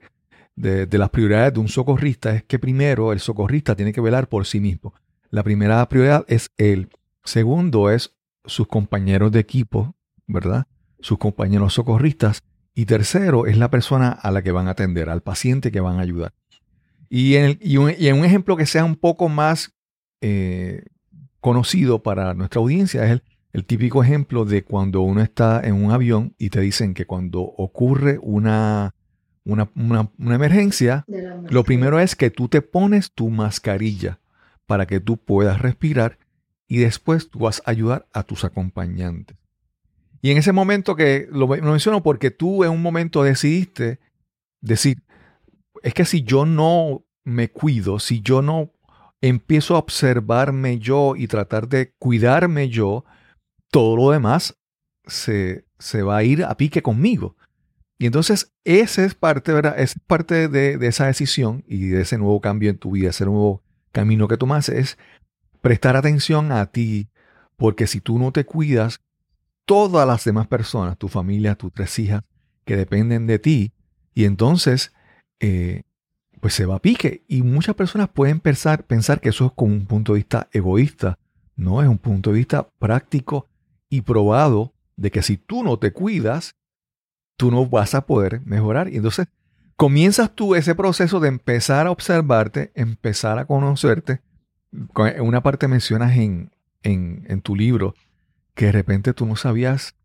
[0.55, 4.45] de, las prioridades de un socorrista es que primero el socorrista tiene que velar por
[4.45, 4.93] sí mismo.
[5.29, 6.89] La primera prioridad es él.
[7.23, 10.67] Segundo es sus compañeros de equipo, ¿verdad?
[10.99, 12.43] Sus compañeros socorristas.
[12.73, 15.97] Y tercero es la persona a la que van a atender, al paciente que van
[15.97, 16.33] a ayudar.
[17.09, 17.89] Y en, un,
[18.25, 19.73] ejemplo que sea un poco más
[20.21, 20.83] eh,
[21.39, 25.91] conocido para nuestra audiencia es el, el típico ejemplo de cuando uno está en un
[25.91, 28.93] avión y te dicen que cuando ocurre una,
[29.43, 31.05] una, emergencia,
[31.49, 34.19] lo primero es que tú te pones tu mascarilla
[34.65, 36.19] para que tú puedas respirar
[36.67, 39.37] y después tú vas a ayudar a tus acompañantes.
[40.21, 43.99] Y en ese momento que lo, lo menciono porque tú en un momento decidiste
[44.61, 45.01] decir,
[45.83, 48.71] es que si yo no me cuido, si yo no
[49.21, 53.03] empiezo a observarme yo y tratar de cuidarme yo,
[53.69, 54.57] todo lo demás
[55.05, 55.65] se,
[56.03, 57.35] va a ir a pique conmigo.
[57.99, 59.79] Y entonces esa es parte, ¿verdad?
[59.79, 63.63] Es parte de, esa decisión y de ese nuevo cambio en tu vida, ese nuevo
[63.91, 64.97] camino que tomas, es
[65.61, 67.09] prestar atención a ti,
[67.55, 69.01] porque si tú no te cuidas,
[69.65, 72.23] todas las demás personas, tu familia, tus tres hijas,
[72.65, 73.73] que dependen de ti,
[74.13, 74.93] y entonces,
[75.39, 75.83] eh,
[76.39, 77.23] pues se va a pique.
[77.27, 81.17] Y muchas personas pueden pensar, pensar que eso es con un punto de vista egoísta.
[81.55, 83.47] No, es un punto de vista práctico
[83.89, 86.55] y probado de que si tú no te cuidas,
[87.37, 88.91] tú no vas a poder mejorar.
[88.91, 89.27] Y entonces
[89.75, 94.21] comienzas tú ese proceso de empezar a observarte, empezar a conocerte.
[94.71, 96.51] En una parte mencionas en,
[96.83, 97.95] en, tu libro
[98.53, 99.95] que de repente tú no sabías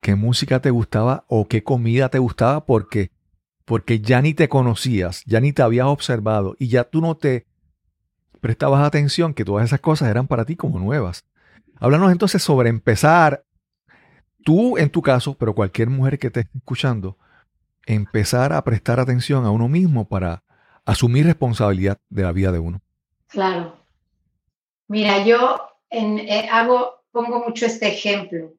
[0.00, 3.10] qué música te gustaba o qué comida te gustaba porque,
[3.64, 7.46] porque ya ni te conocías, ya ni te habías observado y ya tú no te
[8.40, 11.24] prestabas atención que todas esas cosas eran para ti como nuevas.
[11.80, 13.44] Háblanos entonces sobre empezar,
[14.44, 17.16] tú en tu caso, pero cualquier mujer que te esté escuchando,
[17.86, 20.42] empezar a prestar atención a uno mismo para
[20.84, 22.82] asumir responsabilidad de la vida de uno.
[23.28, 23.78] Claro.
[24.88, 28.52] Mira, yo eh, hago, pongo mucho este ejemplo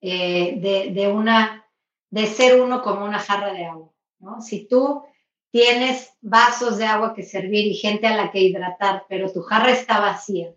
[0.00, 1.66] eh, de, una,
[2.10, 3.90] de ser uno como una jarra de agua.
[4.20, 4.40] ¿No?
[4.40, 5.02] Si tú
[5.50, 9.72] tienes vasos de agua que servir y gente a la que hidratar, pero tu jarra
[9.72, 10.52] está vacía,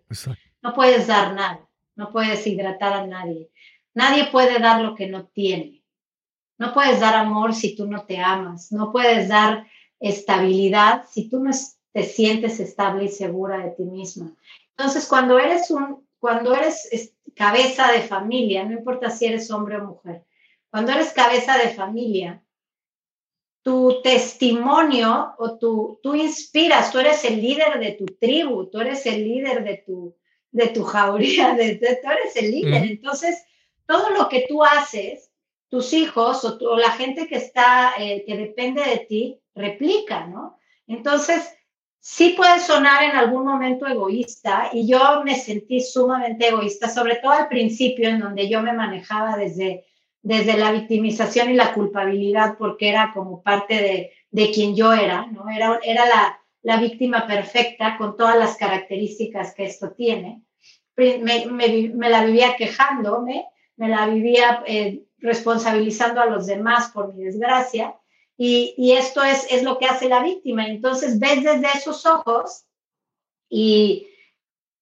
[0.61, 3.49] no puedes dar nada no puedes hidratar a nadie.
[3.93, 5.83] Nadie puede dar lo que no tiene.
[6.57, 8.71] No puedes dar amor si tú no te amas.
[8.71, 9.67] No puedes dar
[9.99, 11.51] estabilidad si tú no
[11.91, 14.33] te sientes estable y segura de ti misma.
[14.71, 19.85] Entonces, cuando eres un, cuando eres cabeza de familia, no importa si eres hombre o
[19.85, 20.23] mujer,
[20.71, 22.42] cuando eres cabeza de familia,
[23.63, 29.05] tu testimonio o tu, tú inspiras, tú eres el líder de tu tribu, tú eres
[29.05, 30.15] el líder de tu,
[30.51, 32.83] de tu jauría, de, tú eres el líder.
[32.83, 33.43] Entonces,
[33.87, 35.31] todo lo que tú haces,
[35.69, 40.57] tus hijos o, la gente que está, eh, que depende de ti, replica, ¿no?
[40.85, 41.55] Entonces,
[41.99, 47.31] sí puede sonar en algún momento egoísta y yo me sentí sumamente egoísta, sobre todo
[47.31, 49.85] al principio en donde yo me manejaba desde,
[50.23, 55.27] desde la victimización y la culpabilidad porque era como parte de, de quien yo era,
[55.27, 55.49] ¿no?
[55.49, 60.41] Era, era la, la víctima perfecta con todas las características que esto tiene.
[60.95, 67.95] Me, la vivía quejándome me la vivía eh, responsabilizando a los demás por mi desgracia.
[68.37, 70.67] Y, y, esto es, es lo que hace la víctima.
[70.67, 72.65] Entonces ves desde esos ojos
[73.49, 74.07] y,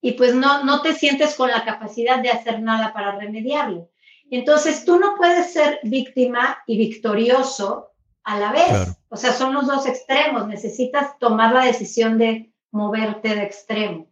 [0.01, 3.90] y pues no, no te sientes con la capacidad de hacer nada para remediarlo.
[4.31, 7.91] Entonces tú no puedes ser víctima y victorioso
[8.23, 8.97] a la vez.
[9.09, 10.47] O sea, son los dos extremos.
[10.47, 14.07] Necesitas tomar la decisión de moverte de extremo.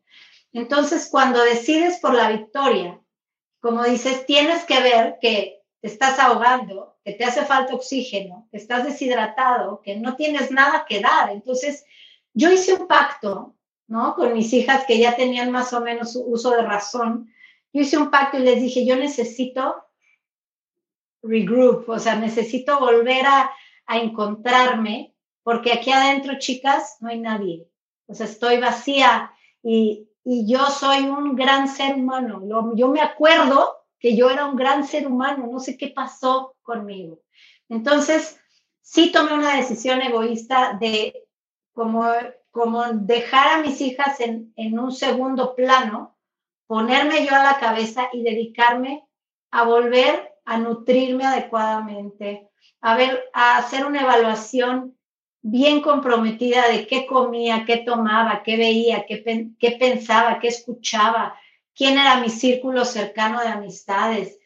[0.52, 3.00] Entonces, cuando decides por la victoria,
[3.62, 8.58] como dices, tienes que ver que te estás ahogando, que te hace falta oxígeno, que
[8.58, 11.30] estás deshidratado, que no tienes nada que dar.
[11.30, 11.86] Entonces,
[12.34, 13.56] yo hice un pacto,
[13.88, 14.16] ¿no?
[14.16, 17.32] Con mis hijas que ya tenían más o menos uso de razón.
[17.72, 19.86] Yo hice un pacto y les dije, yo necesito
[21.22, 23.52] regroup, o sea, necesito volver a,
[23.86, 27.68] a encontrarme, porque aquí adentro, chicas, no hay nadie.
[28.08, 29.32] O sea, estoy vacía
[29.64, 32.42] y, y yo soy un gran ser humano.
[32.76, 37.20] Yo me acuerdo que yo era un gran ser humano, no sé qué pasó conmigo.
[37.68, 38.40] Entonces,
[38.82, 41.28] sí tomé una decisión egoísta de
[41.74, 42.06] como,
[42.52, 46.18] como dejar a mis hijas en, en un segundo plano,
[46.68, 49.08] ponerme yo a la cabeza y dedicarme
[49.52, 52.50] a volver a nutrirme adecuadamente,
[52.82, 54.98] a ver, a hacer una evaluación
[55.44, 61.36] bien comprometida de qué comía, qué tomaba, qué veía, qué, pensaba, qué escuchaba,
[61.76, 64.40] quién era mi círculo cercano de amistades,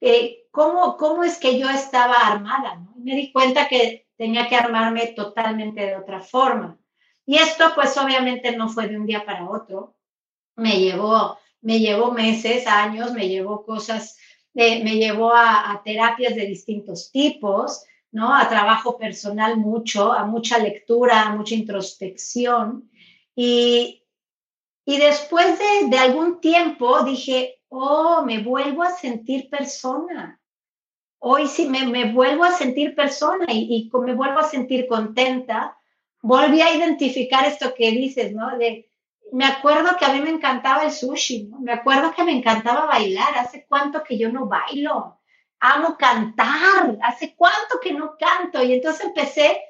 [0.00, 2.80] eh, cómo, cómo es que yo estaba armada.
[2.94, 6.78] Me di cuenta que tenía que armarme totalmente de otra forma.
[7.26, 9.96] Y esto pues obviamente no fue de un día para otro,
[10.54, 14.16] me llevó, me llevó meses, años, me llevó cosas
[14.58, 18.34] me llevó a, terapias de distintos tipos, ¿no?
[18.34, 22.90] A trabajo personal mucho, a mucha lectura, a mucha introspección.
[23.36, 24.02] Y,
[24.84, 30.40] y después de, de, algún tiempo dije, oh, me vuelvo a sentir persona.
[31.20, 35.76] Hoy sí me, me vuelvo a sentir persona y, y, me vuelvo a sentir contenta.
[36.20, 38.58] Volví a identificar esto que dices, ¿no?
[38.58, 38.87] De,
[39.32, 43.36] me acuerdo que a mí me encantaba el sushi, me acuerdo que me encantaba bailar,
[43.38, 45.20] hace cuánto que yo no bailo,
[45.60, 48.62] amo cantar, hace cuánto que no canto.
[48.62, 49.60] Y entonces empecé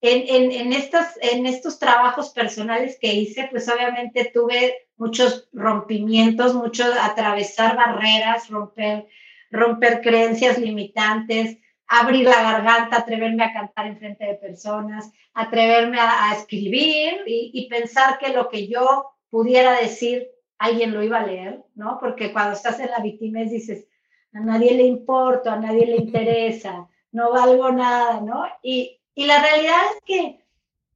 [0.00, 6.84] en, en, estos, en estos trabajos personales que hice, pues obviamente tuve muchos rompimientos, mucho
[7.00, 9.06] atravesar barreras, romper,
[9.50, 16.34] romper creencias limitantes, abrir la garganta, atreverme a cantar en frente de personas, atreverme a,
[16.36, 21.98] escribir y, pensar que lo que yo pudiera decir, alguien lo iba a leer, ¿no?
[21.98, 23.86] Porque cuando estás en la víctima dices,
[24.34, 28.44] a nadie le importa, a nadie le interesa, no valgo nada, ¿no?
[28.62, 30.44] Y, y la realidad es que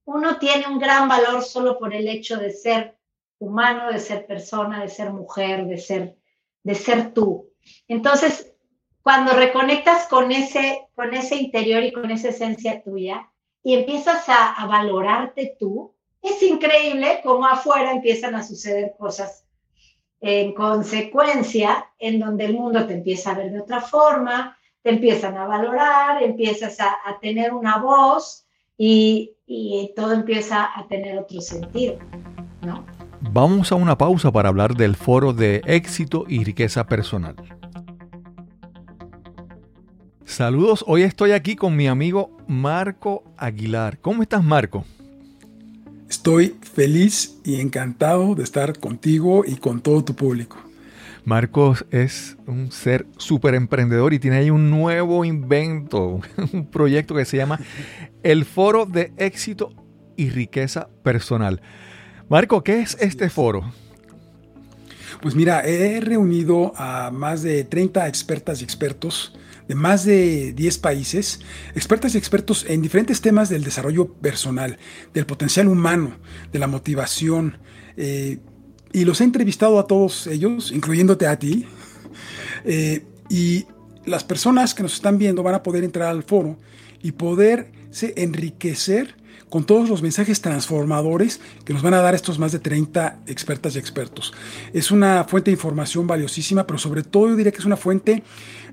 [0.04, 2.98] uno tiene un gran valor solo por el hecho de ser
[3.38, 6.16] humano, de ser persona, de ser mujer, de ser,
[6.62, 7.50] de ser tú.
[7.88, 8.51] Entonces,
[9.02, 13.28] cuando reconectas con ese, con ese interior y con esa esencia tuya
[13.62, 19.44] y empiezas a, valorarte tú, es increíble cómo afuera empiezan a suceder cosas
[20.20, 25.36] en consecuencia, en donde el mundo te empieza a ver de otra forma, te empiezan
[25.36, 28.46] a valorar, empiezas a, tener una voz
[28.78, 31.98] y, y, todo empieza a tener otro sentido,
[32.62, 32.84] ¿no?
[33.20, 37.36] Vamos a una pausa para hablar del foro de éxito y riqueza personal.
[40.24, 43.98] Saludos, hoy estoy aquí con mi amigo Marco Aguilar.
[43.98, 44.84] ¿Cómo estás, Marco?
[46.08, 50.56] Estoy feliz y encantado de estar contigo y con todo tu público.
[51.24, 56.20] Marcos es un ser súper emprendedor y tiene ahí un nuevo invento,
[56.52, 57.60] un proyecto que se llama
[58.22, 59.72] el Foro de Éxito
[60.16, 61.60] y Riqueza Personal.
[62.28, 63.72] Marco, ¿qué es este foro?
[65.20, 69.34] Pues mira, he reunido a más de 30 expertas y expertos
[69.68, 71.40] de más de 10 países,
[71.74, 74.78] expertas y expertos en diferentes temas del desarrollo personal,
[75.14, 76.16] del potencial humano,
[76.52, 77.58] de la motivación.
[77.96, 78.38] Eh,
[78.92, 81.66] y los he entrevistado a todos ellos, incluyéndote a ti.
[82.64, 83.66] Eh, y
[84.04, 86.58] las personas que nos están viendo van a poder entrar al foro
[87.02, 89.16] y poderse enriquecer
[89.52, 93.76] con todos los mensajes transformadores que nos van a dar estos más de 30 expertas
[93.76, 94.32] y expertos.
[94.72, 98.22] Es una fuente de información valiosísima, pero sobre todo yo diría que es una fuente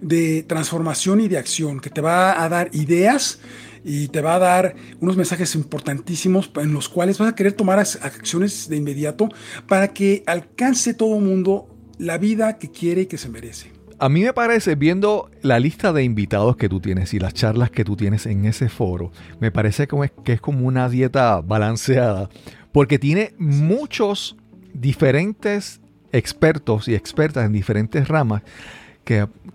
[0.01, 3.39] de transformación y de acción que te va a dar ideas
[3.83, 7.79] y te va a dar unos mensajes importantísimos en los cuales vas a querer tomar
[7.79, 9.29] acciones de inmediato
[9.67, 13.71] para que alcance todo el mundo la vida que quiere y que se merece.
[14.01, 17.69] A mí me parece, viendo la lista de invitados que tú tienes y las charlas
[17.69, 19.89] que tú tienes en ese foro, me parece
[20.23, 22.29] que es como una dieta balanceada,
[22.71, 24.37] porque tiene muchos
[24.73, 25.81] diferentes
[26.13, 28.43] expertos y expertas en diferentes ramas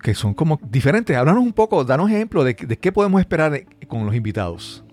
[0.02, 1.16] que, son como diferentes.
[1.16, 4.84] Háblanos un poco, danos ejemplo de, qué podemos esperar con los invitados.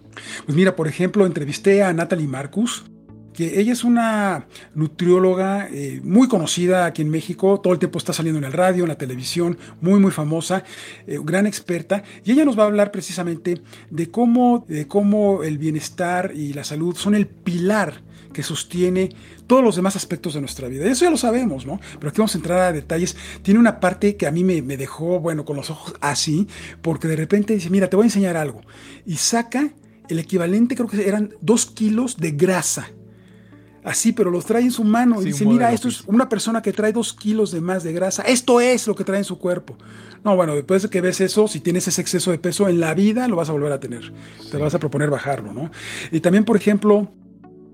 [0.45, 2.85] Pues mira, por ejemplo, entrevisté a Natalie Marcus,
[3.33, 8.13] que ella es una nutrióloga eh, muy conocida aquí en México, todo el tiempo está
[8.13, 10.63] saliendo en el radio, en la televisión, muy muy famosa,
[11.07, 15.57] eh, gran experta, y ella nos va a hablar precisamente de cómo, de cómo el
[15.57, 18.01] bienestar y la salud son el pilar
[18.31, 19.09] que sostiene
[19.47, 20.85] todos los demás aspectos de nuestra vida.
[20.85, 21.79] Eso ya lo sabemos, ¿no?
[21.99, 23.15] Pero aquí vamos a entrar a detalles.
[23.41, 26.47] Tiene una parte que a mí me, me dejó, bueno, con los ojos así,
[26.81, 28.61] porque de repente dice, mira, te voy a enseñar algo.
[29.05, 29.73] Y saca
[30.09, 32.87] el equivalente, creo que eran dos kilos de grasa
[33.83, 35.21] así, pero los trae en su mano.
[35.21, 38.23] y dice, mira, esto es una persona que trae dos kilos de más de grasa.
[38.23, 39.77] Esto es lo que trae en su cuerpo.
[40.23, 42.93] No, bueno, después de que ves eso, si tienes ese exceso de peso en la
[42.93, 44.13] vida, lo vas a volver a tener.
[44.51, 45.71] Te vas a proponer bajarlo, ¿no?
[46.11, 47.11] Y también, por ejemplo,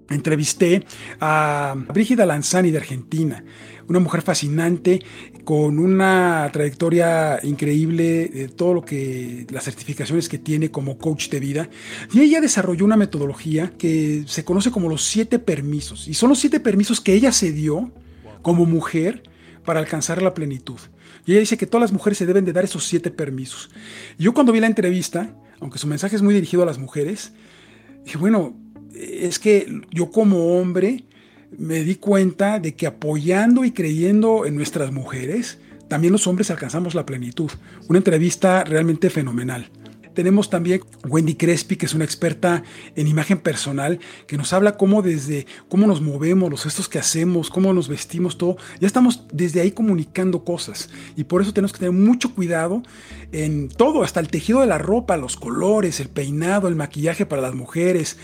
[0.09, 0.85] entrevisté
[1.19, 3.43] a Brígida Lanzani de Argentina
[3.87, 5.01] una mujer fascinante
[5.43, 11.39] con una trayectoria increíble de todo lo que las certificaciones que tiene como coach de
[11.39, 11.69] vida.
[12.13, 16.07] Y ella desarrolló una metodología que se conoce como los siete permisos.
[16.07, 17.91] Y son los siete permisos que ella se dio
[18.41, 19.23] como mujer
[19.63, 20.79] para alcanzar la plenitud.
[21.25, 23.69] Y ella dice que todas las mujeres se deben de dar esos siete permisos.
[24.17, 27.31] Yo cuando vi la entrevista, aunque su mensaje es muy dirigido a las mujeres,
[28.03, 28.53] dije, bueno,
[28.97, 31.03] es que yo como hombre
[31.57, 36.95] me di cuenta de que apoyando y creyendo en nuestras mujeres, también los hombres alcanzamos
[36.95, 37.51] la plenitud.
[37.87, 39.69] Una entrevista realmente fenomenal.
[40.17, 42.63] Tenemos también Wendy Crespi, que es una experta
[42.95, 47.51] en imagen personal, que nos habla cómo desde cómo nos movemos, los gestos que hacemos,
[47.51, 48.57] cómo nos vestimos, todo.
[48.79, 50.89] Ya estamos desde ahí comunicando cosas.
[51.15, 52.81] Y por eso tenemos que tener mucho cuidado
[53.31, 57.43] en todo, hasta el tejido de la ropa, los colores, el peinado, el maquillaje para
[57.43, 58.17] las mujeres.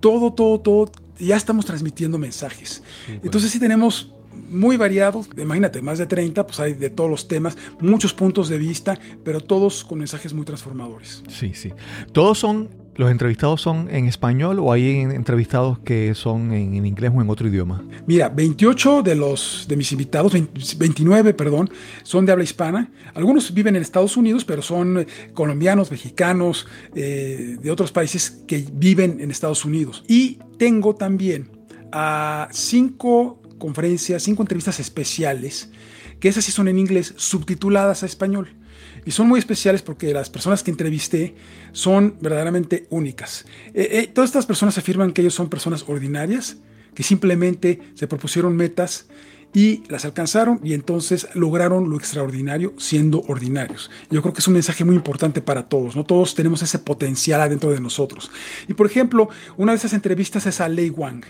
[0.00, 2.82] Todo, todo, todo ya estamos transmitiendo mensajes.
[3.06, 3.20] Pues.
[3.24, 4.12] Entonces sí tenemos
[4.50, 8.58] muy variados, imagínate, más de 30, pues hay de todos los temas, muchos puntos de
[8.58, 11.22] vista, pero todos con mensajes muy transformadores.
[11.28, 11.72] Sí, sí.
[12.12, 12.68] Todos son,
[12.98, 17.46] los entrevistados son en español o hay entrevistados que son en, inglés o en otro
[17.46, 17.84] idioma?
[18.06, 21.70] Mira, 28 de los de mis invitados, 29, perdón,
[22.02, 22.90] son de habla hispana.
[23.14, 28.66] Algunos viven en Estados Unidos, pero son eh, colombianos, mexicanos, eh, de otros países que
[28.72, 30.02] viven en Estados Unidos.
[30.08, 31.52] Y tengo también
[31.92, 35.70] a cinco conferencias, cinco entrevistas especiales,
[36.18, 38.56] que esas sí son en inglés, subtituladas a español.
[39.04, 41.34] Y son muy especiales porque las personas que entrevisté
[41.72, 43.46] son verdaderamente únicas.
[43.74, 46.58] Eh, eh, todas estas personas afirman que ellos son personas ordinarias,
[46.94, 49.06] que simplemente se propusieron metas
[49.54, 53.90] y las alcanzaron y entonces lograron lo extraordinario siendo ordinarios.
[54.10, 56.04] Yo creo que es un mensaje muy importante para todos, ¿no?
[56.04, 58.30] Todos tenemos ese potencial adentro de nosotros.
[58.68, 61.24] Y por ejemplo, una de esas entrevistas es a Lei Wang.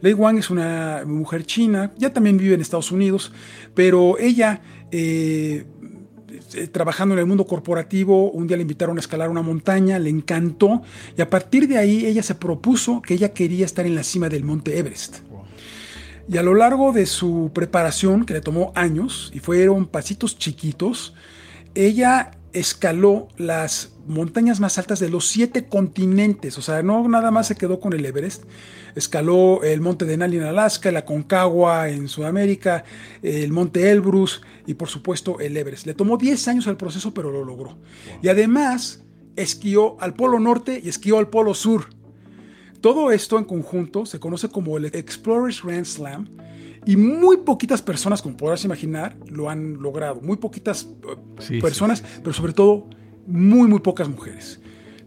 [0.00, 3.32] Lei Wang es una mujer china, ya también vive en Estados Unidos,
[3.74, 4.60] pero ella,
[4.90, 5.64] eh,
[6.72, 10.82] trabajando en el mundo corporativo, un día le invitaron a escalar una montaña, le encantó,
[11.16, 14.28] y a partir de ahí ella se propuso que ella quería estar en la cima
[14.28, 15.18] del monte Everest.
[16.28, 21.14] Y a lo largo de su preparación, que le tomó años, y fueron pasitos chiquitos,
[21.74, 27.48] ella escaló las montañas más altas de los siete continentes, o sea, no nada más
[27.48, 28.44] se quedó con el Everest,
[28.94, 32.84] escaló el monte Denali en Alaska, la Concagua en Sudamérica,
[33.22, 35.86] el monte Elbrus y por supuesto el Everest.
[35.86, 37.78] Le tomó 10 años el proceso, pero lo logró.
[38.22, 39.04] Y además
[39.36, 41.86] esquió al Polo Norte y esquió al Polo Sur.
[42.80, 46.28] Todo esto en conjunto se conoce como el Explorers Grand Slam
[46.86, 50.20] y muy poquitas personas, como podrás imaginar, lo han logrado.
[50.20, 50.88] Muy poquitas
[51.50, 52.88] eh, personas, pero sobre todo
[53.26, 54.60] muy, muy pocas mujeres.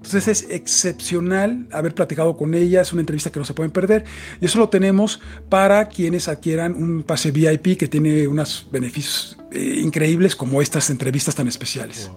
[0.08, 4.06] Entonces es excepcional haber platicado con ella, es una entrevista que no se pueden perder
[4.40, 9.82] y eso lo tenemos para quienes adquieran un pase VIP que tiene unos beneficios eh,
[9.84, 12.10] increíbles como estas entrevistas tan especiales.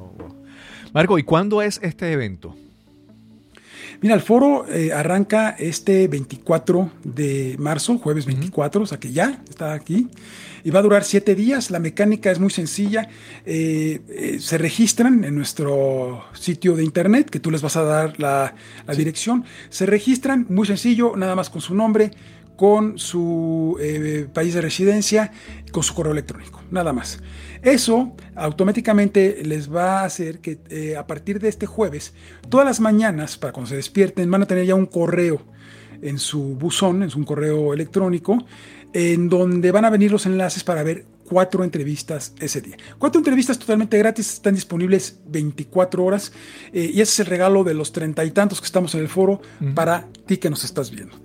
[0.92, 2.54] Marco, ¿y cuándo es este evento?
[4.02, 9.42] Mira, el foro eh, arranca este 24 de marzo, jueves 24, o sea que ya
[9.48, 10.08] está aquí.
[10.64, 11.70] Y va a durar siete días.
[11.70, 13.08] La mecánica es muy sencilla.
[13.44, 18.18] Eh, eh, se registran en nuestro sitio de internet, que tú les vas a dar
[18.18, 18.54] la,
[18.96, 19.44] dirección.
[19.68, 22.10] Se registran, muy sencillo, nada más con su nombre,
[22.56, 23.78] con su
[24.34, 25.32] país de residencia,
[25.72, 27.20] con su correo electrónico, nada más.
[27.62, 32.14] Eso automáticamente les va a hacer que eh, a partir de este jueves,
[32.48, 35.42] todas las mañanas, para cuando se despierten, van a tener ya un correo
[36.02, 38.38] en su buzón, en su correo electrónico,
[38.92, 42.76] en donde van a venir los enlaces para ver cuatro entrevistas ese día.
[42.98, 46.32] Cuatro entrevistas totalmente gratis, están disponibles 24 horas
[46.72, 49.08] eh, y ese es el regalo de los treinta y tantos que estamos en el
[49.08, 49.40] foro
[49.74, 51.16] para ti que nos estás viendo.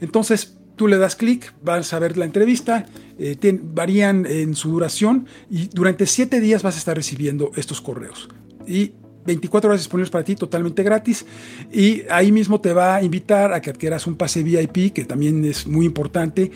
[0.00, 2.86] Entonces, tú le das clic, vas a ver la entrevista,
[3.18, 8.28] eh, varían en su duración y durante siete días vas a estar recibiendo estos correos.
[8.66, 8.92] Y
[9.26, 11.24] 24 horas disponibles para ti totalmente gratis
[11.72, 15.44] y ahí mismo te va a invitar a que adquieras un pase VIP que también
[15.44, 16.50] es muy importante,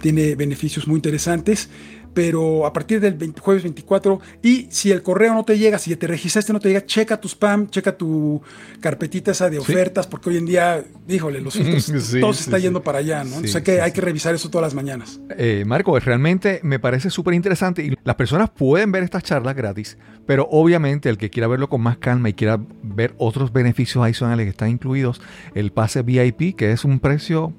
[0.00, 1.68] tiene beneficios muy interesantes
[2.14, 6.06] pero a partir del jueves 24 y si el correo no te llega, si te
[6.06, 8.40] registraste no te llega, checa tu spam, checa tu
[8.80, 11.86] carpetita esa de ofertas, porque hoy en día, híjole, los filtros,
[12.20, 13.36] todo se está yendo para allá, ¿no?
[13.36, 15.20] Entonces hay que, hay que revisar eso todas las mañanas.
[15.36, 19.98] Eh, Marco, realmente me parece súper interesante y las personas pueden ver estas charlas gratis,
[20.26, 24.46] pero obviamente el que quiera verlo con más calma y quiera ver otros beneficios adicionales
[24.46, 25.20] que están incluidos,
[25.54, 27.52] el pase VIP, que es un precio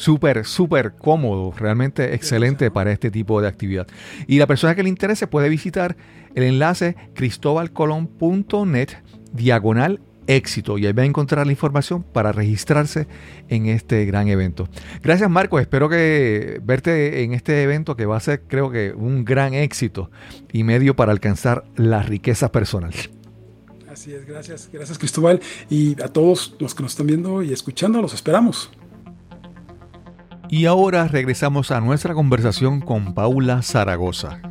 [0.00, 3.86] súper, súper cómodo, realmente excelente para este tipo de actividad.
[4.26, 5.96] Y la persona que le interese puede visitar
[6.34, 8.88] el enlace cristobalcolón.net
[9.32, 13.08] diagonal éxito y ahí va a encontrar la información para registrarse
[13.48, 14.68] en este gran evento.
[15.02, 19.24] Gracias Marco, espero que verte en este evento que va a ser creo que un
[19.24, 20.10] gran éxito
[20.50, 22.94] y medio para alcanzar la riqueza personal.
[23.90, 28.00] Así es, gracias, gracias Cristóbal y a todos los que nos están viendo y escuchando,
[28.00, 28.70] los esperamos.
[30.52, 34.42] Y ahora regresamos a nuestra conversación con Paula Zaragoza.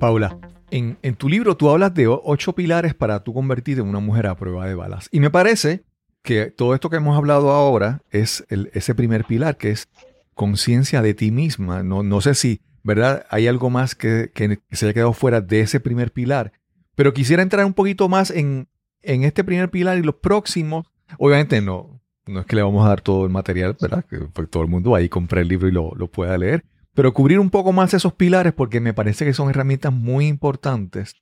[0.00, 0.36] Paula,
[0.72, 4.34] en, tu libro tú hablas de ocho pilares para tú convertirte en una mujer a
[4.36, 5.08] prueba de balas.
[5.12, 5.84] Y me parece
[6.22, 9.88] que todo esto que hemos hablado ahora es ese primer pilar, que es
[10.34, 11.84] conciencia de ti misma.
[11.84, 13.26] No, no sé si, ¿verdad?
[13.30, 14.32] Hay algo más que,
[14.72, 16.50] se haya quedado fuera de ese primer pilar.
[16.96, 18.66] Pero quisiera entrar un poquito más en,
[19.02, 20.84] en este primer pilar y los próximos.
[21.16, 21.93] Obviamente no,
[22.26, 24.04] no es que le vamos a dar todo el material, ¿verdad?
[24.04, 26.64] Que todo el mundo ahí compre el libro y lo, pueda leer.
[26.94, 31.16] Pero cubrir un poco más esos pilares porque me parece que son herramientas muy importantes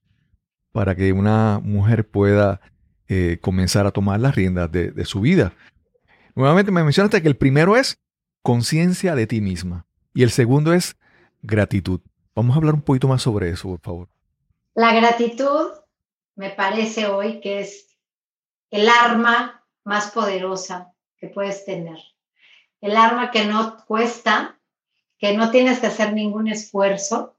[0.70, 2.60] para que una mujer pueda
[3.08, 5.54] eh, comenzar a tomar las riendas de, su vida.
[6.34, 7.98] Nuevamente me mencionaste que el primero es
[8.42, 10.96] conciencia de ti misma y el segundo es
[11.42, 12.00] gratitud.
[12.34, 14.08] Vamos a hablar un poquito más sobre eso, por favor.
[14.74, 15.68] La gratitud
[16.36, 17.98] me parece hoy que es
[18.70, 20.91] el arma más poderosa
[21.22, 21.98] que puedes tener.
[22.80, 24.58] El arma que no cuesta,
[25.18, 27.38] que no tienes que hacer ningún esfuerzo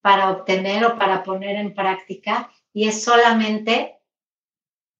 [0.00, 3.98] para obtener o para poner en práctica y es solamente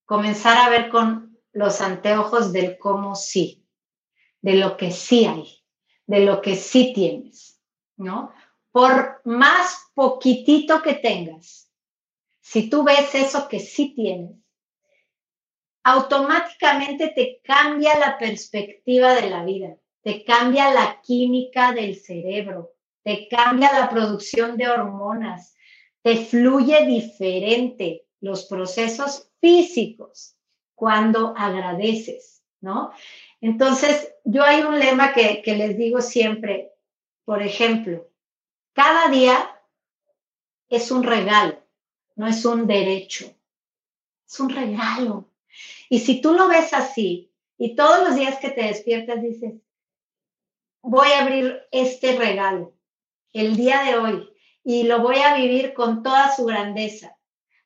[0.04, 3.64] comenzar a ver con los anteojos del cómo sí,
[4.42, 5.62] de lo que sí hay,
[6.08, 7.62] de lo que sí tienes,
[7.96, 8.32] ¿no?
[8.72, 11.70] Por más poquitito que tengas,
[12.40, 14.43] si tú ves eso que sí tienes,
[15.84, 22.72] automáticamente te cambia la perspectiva de la vida, te cambia la química del cerebro,
[23.02, 25.54] te cambia la producción de hormonas,
[26.02, 30.36] te fluye diferente los procesos físicos
[30.74, 32.90] cuando agradeces, ¿no?
[33.42, 36.72] Entonces, yo hay un lema que, que les digo siempre,
[37.26, 38.08] por ejemplo,
[38.72, 39.60] cada día
[40.70, 41.62] es un regalo,
[42.16, 43.26] no es un derecho,
[44.26, 45.30] es un regalo.
[45.88, 49.54] Y si tú lo ves así y todos los días que te despiertas dices,
[50.82, 52.74] voy a abrir este regalo
[53.32, 54.28] el día de hoy
[54.62, 57.16] y lo voy a vivir con toda su grandeza.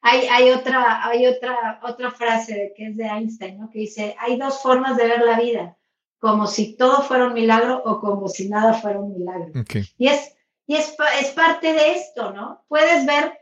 [0.01, 3.71] Hay, hay, otra, hay otra, otra frase que es de Einstein, ¿no?
[3.71, 5.77] que dice, hay dos formas de ver la vida,
[6.19, 9.53] como si todo fuera un milagro o como si nada fuera un milagro.
[9.97, 10.37] Y, es,
[10.67, 12.65] y es, es parte de esto, ¿no?
[12.69, 13.38] Puedes ver,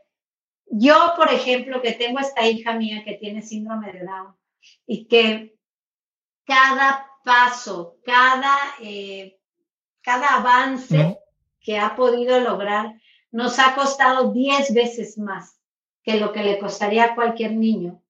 [0.66, 4.34] yo, por ejemplo, que tengo esta hija mía que tiene síndrome de Down,
[4.86, 5.56] y que
[6.44, 9.38] cada paso, cada, eh,
[10.00, 11.18] cada avance
[11.60, 12.94] que ha podido lograr
[13.32, 15.60] nos ha costado 10 veces más
[16.02, 18.00] que lo que le costaría a cualquier niño,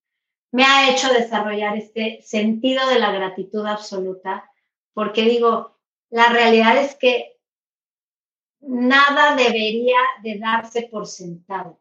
[0.53, 4.51] me ha hecho desarrollar este sentido de la gratitud absoluta,
[4.93, 5.79] porque digo,
[6.11, 7.39] la realidad es que
[8.61, 11.81] nada debería de darse por sentado.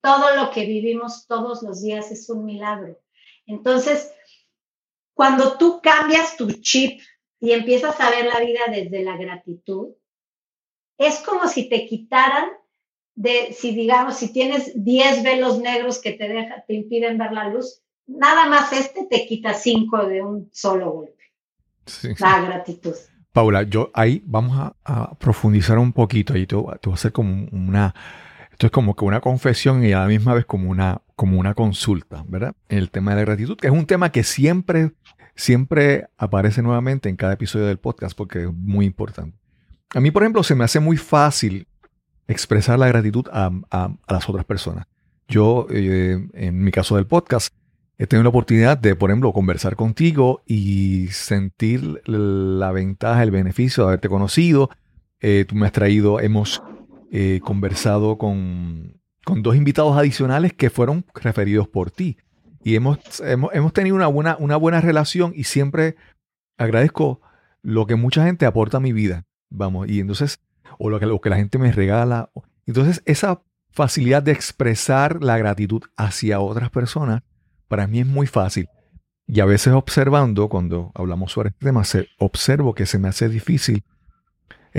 [0.00, 2.98] Todo lo que vivimos todos los días es un milagro.
[3.46, 4.10] Entonces,
[5.14, 7.00] cuando tú cambias tu chip
[7.40, 9.94] y empiezas a ver la vida desde la gratitud,
[10.98, 12.48] es como si te quitaran
[13.14, 17.48] de, si digamos, si tienes 10 velos negros que te, deja, te impiden ver la
[17.48, 21.24] luz, nada más este te quita 5 de un solo golpe.
[22.18, 22.94] La gratitud.
[23.32, 27.48] Paula, yo ahí vamos a, profundizar un poquito y te, te voy a hacer como
[27.52, 27.94] una
[28.56, 31.52] esto es como que una confesión y a la misma vez como una, como una
[31.52, 32.54] consulta, ¿verdad?
[32.70, 34.92] El tema de la gratitud, que es un tema que siempre,
[35.34, 39.36] siempre aparece nuevamente en cada episodio del podcast porque es muy importante.
[39.94, 41.68] A mí, por ejemplo, se me hace muy fácil
[42.28, 43.50] expresar la gratitud a,
[44.08, 44.86] las otras personas.
[45.28, 47.52] Yo, eh, en mi caso del podcast,
[47.98, 53.82] he tenido la oportunidad de, por ejemplo, conversar contigo y sentir la ventaja, el beneficio
[53.82, 54.70] de haberte conocido.
[55.20, 56.62] Eh, tú me has traído, hemos
[57.12, 62.16] eh, conversado con, con, dos invitados adicionales que fueron referidos por ti.
[62.62, 65.96] Y hemos, hemos, tenido una buena, una buena relación y siempre
[66.56, 67.20] agradezco
[67.62, 69.24] lo que mucha gente aporta a mi vida.
[69.50, 70.40] Vamos, y entonces,
[70.78, 72.30] o lo que, lo que la gente me regala.
[72.66, 77.22] Entonces, esa facilidad de expresar la gratitud hacia otras personas
[77.68, 78.68] para mí es muy fácil.
[79.28, 81.82] Y a veces observando, cuando hablamos sobre este tema,
[82.18, 83.84] observo que se me hace difícil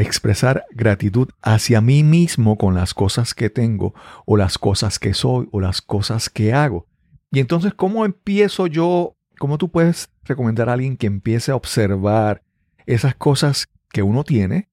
[0.02, 3.94] expresar gratitud hacia mí mismo con las cosas que tengo
[4.26, 6.86] o las cosas que soy o las cosas que hago.
[7.32, 9.16] Y entonces, ¿cómo empiezo yo?
[9.40, 12.44] ¿Cómo tú puedes recomendar a alguien que empiece a observar
[12.86, 14.70] esas cosas que uno tiene,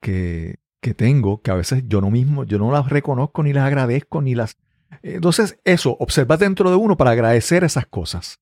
[0.00, 3.66] que, que tengo, que a veces yo no mismo, yo no las reconozco ni las
[3.66, 4.56] agradezco ni las
[5.02, 8.40] entonces, eso, observa dentro de uno para agradecer esas cosas.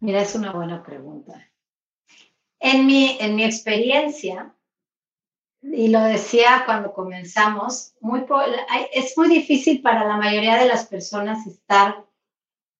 [0.00, 1.48] Mira, es una buena pregunta.
[2.58, 4.54] En mi, en mi experiencia,
[5.62, 7.94] y lo decía cuando comenzamos,
[8.92, 12.04] es muy difícil para la mayoría de las personas estar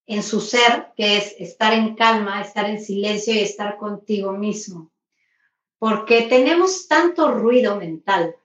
[0.06, 4.90] en su ser, que es estar en calma, estar en silencio y estar contigo mismo.
[5.78, 8.36] Porque tenemos tanto ruido mental,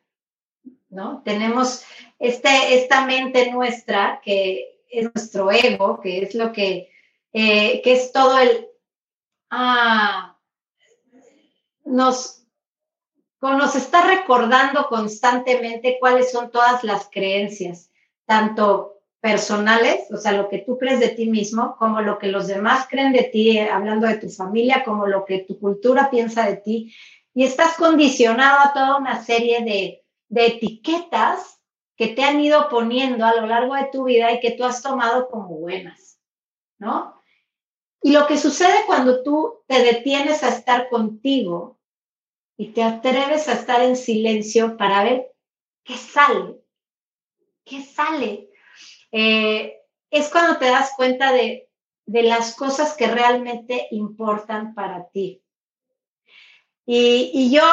[0.90, 1.24] ¿no?
[1.24, 1.84] Tenemos
[2.20, 6.92] este, esta mente nuestra que es nuestro ego, que es lo que,
[7.34, 8.68] eh, que es todo el,
[9.50, 10.38] ah,
[11.86, 12.47] nos,
[13.42, 17.92] nos está recordando constantemente cuáles son todas las creencias,
[18.26, 22.48] tanto personales, o sea, lo que tú crees de ti mismo, como lo que los
[22.48, 26.46] demás creen de ti, eh, hablando de tu familia, como lo que tu cultura piensa
[26.46, 26.94] de ti,
[27.34, 31.62] y estás condicionado a toda una serie de, de etiquetas
[31.96, 34.82] que te han ido poniendo a lo largo de tu vida y que tú has
[34.82, 36.20] tomado como buenas,
[36.78, 37.16] ¿no?
[38.02, 41.77] Y lo que sucede cuando tú te detienes a estar contigo
[42.58, 45.32] y te atreves a estar en silencio para ver
[45.84, 46.56] qué sale,
[47.64, 48.50] qué sale,
[49.12, 49.78] eh,
[50.10, 51.70] es cuando te das cuenta de,
[52.06, 55.44] de las cosas que realmente importan para ti.
[56.86, 57.64] Y, y yo,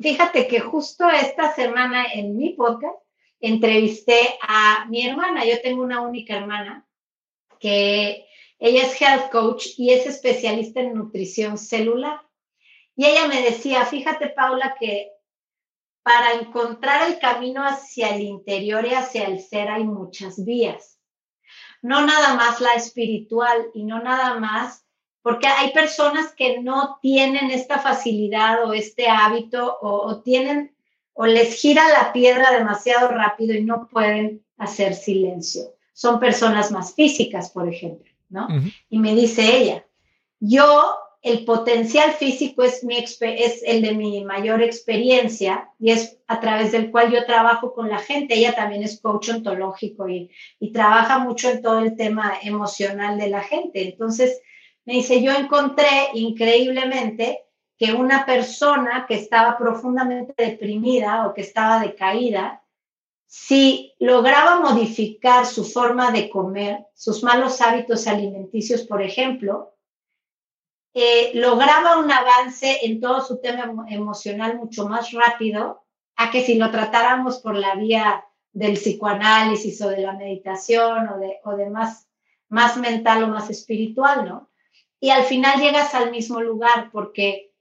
[0.00, 3.02] fíjate que justo esta semana en mi podcast,
[3.42, 5.44] entrevisté a mi hermana.
[5.44, 6.86] Yo tengo una única hermana
[7.58, 8.26] que
[8.58, 12.20] ella es health coach y es especialista en nutrición celular.
[13.02, 15.10] Y ella me decía, fíjate Paula, que
[16.04, 21.00] para encontrar el camino hacia el interior y hacia el ser hay muchas vías.
[21.80, 24.86] No nada más la espiritual y no nada más,
[25.20, 30.72] porque hay personas que no tienen esta facilidad o este hábito o, o tienen
[31.12, 35.74] o les gira la piedra demasiado rápido y no pueden hacer silencio.
[35.92, 38.46] Son personas más físicas, por ejemplo, ¿no?
[38.88, 39.84] Y me dice ella,
[40.38, 42.82] yo, el potencial físico es,
[43.64, 47.98] el de mi mayor experiencia y es a través del cual yo trabajo con la
[47.98, 48.34] gente.
[48.34, 53.28] Ella también es coach ontológico y, y trabaja mucho en todo el tema emocional de
[53.28, 53.88] la gente.
[53.88, 54.42] Entonces,
[54.84, 57.44] me dice, yo encontré increíblemente
[57.78, 62.64] que una persona que estaba profundamente deprimida o que estaba decaída,
[63.26, 69.71] si lograba modificar su forma de comer, sus malos hábitos alimenticios, por ejemplo,
[71.34, 75.84] lograba un avance en todo su tema emocional mucho más rápido
[76.16, 81.18] a que si lo tratáramos por la vía del psicoanálisis o de la meditación o
[81.18, 82.08] de, o de más,
[82.48, 84.50] más mental o más espiritual, ¿no?
[85.00, 87.52] Y al final llegas al mismo lugar porque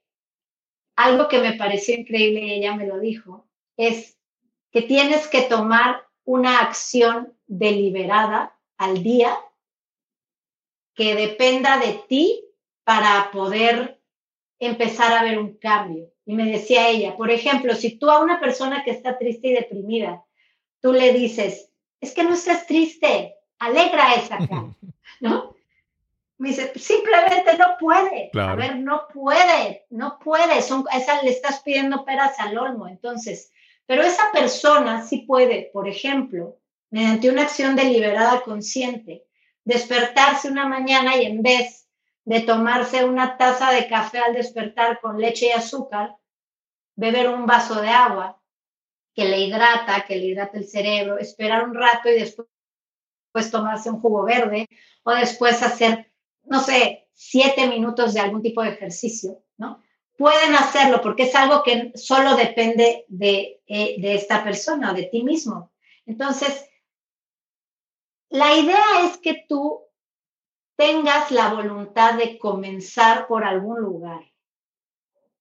[0.95, 4.17] algo que me pareció increíble, y ella me lo dijo, es
[4.71, 9.38] que tienes que tomar una acción deliberada al día
[10.93, 12.45] que dependa de ti
[12.84, 13.99] para poder
[14.59, 16.11] empezar a ver un cambio.
[16.25, 19.53] Y me decía ella, por ejemplo, si tú a una persona que está triste y
[19.53, 20.23] deprimida,
[20.82, 24.75] tú le dices, es que no estás triste, alegra esa cara,
[25.19, 25.55] ¿no?
[26.38, 28.32] Me dice, simplemente no puede.
[28.34, 30.63] A ver, no puede, no puede.
[30.63, 32.88] Son, esa le estás pidiendo peras al olmo.
[32.88, 33.51] Entonces,
[33.86, 36.57] pero esa persona sí puede, por ejemplo,
[36.89, 39.25] mediante una acción deliberada consciente,
[39.65, 41.88] despertarse una mañana y en vez
[42.26, 46.15] de tomarse una taza de café al despertar con leche y azúcar,
[46.95, 48.41] beber un vaso de agua
[49.13, 52.47] que le hidrata, que le hidrata el cerebro, esperar un rato y después
[53.32, 54.67] pues, tomarse un jugo verde
[55.03, 56.11] o después hacer
[56.43, 59.82] no sé, siete minutos de algún tipo de ejercicio, ¿no?
[60.17, 65.24] Pueden hacerlo porque es algo que solo depende de, eh, de esta persona, de ti
[65.24, 65.72] mismo.
[66.05, 66.69] Entonces,
[68.30, 69.82] la idea es que tú
[70.82, 74.23] tengas la voluntad de comenzar por algún lugar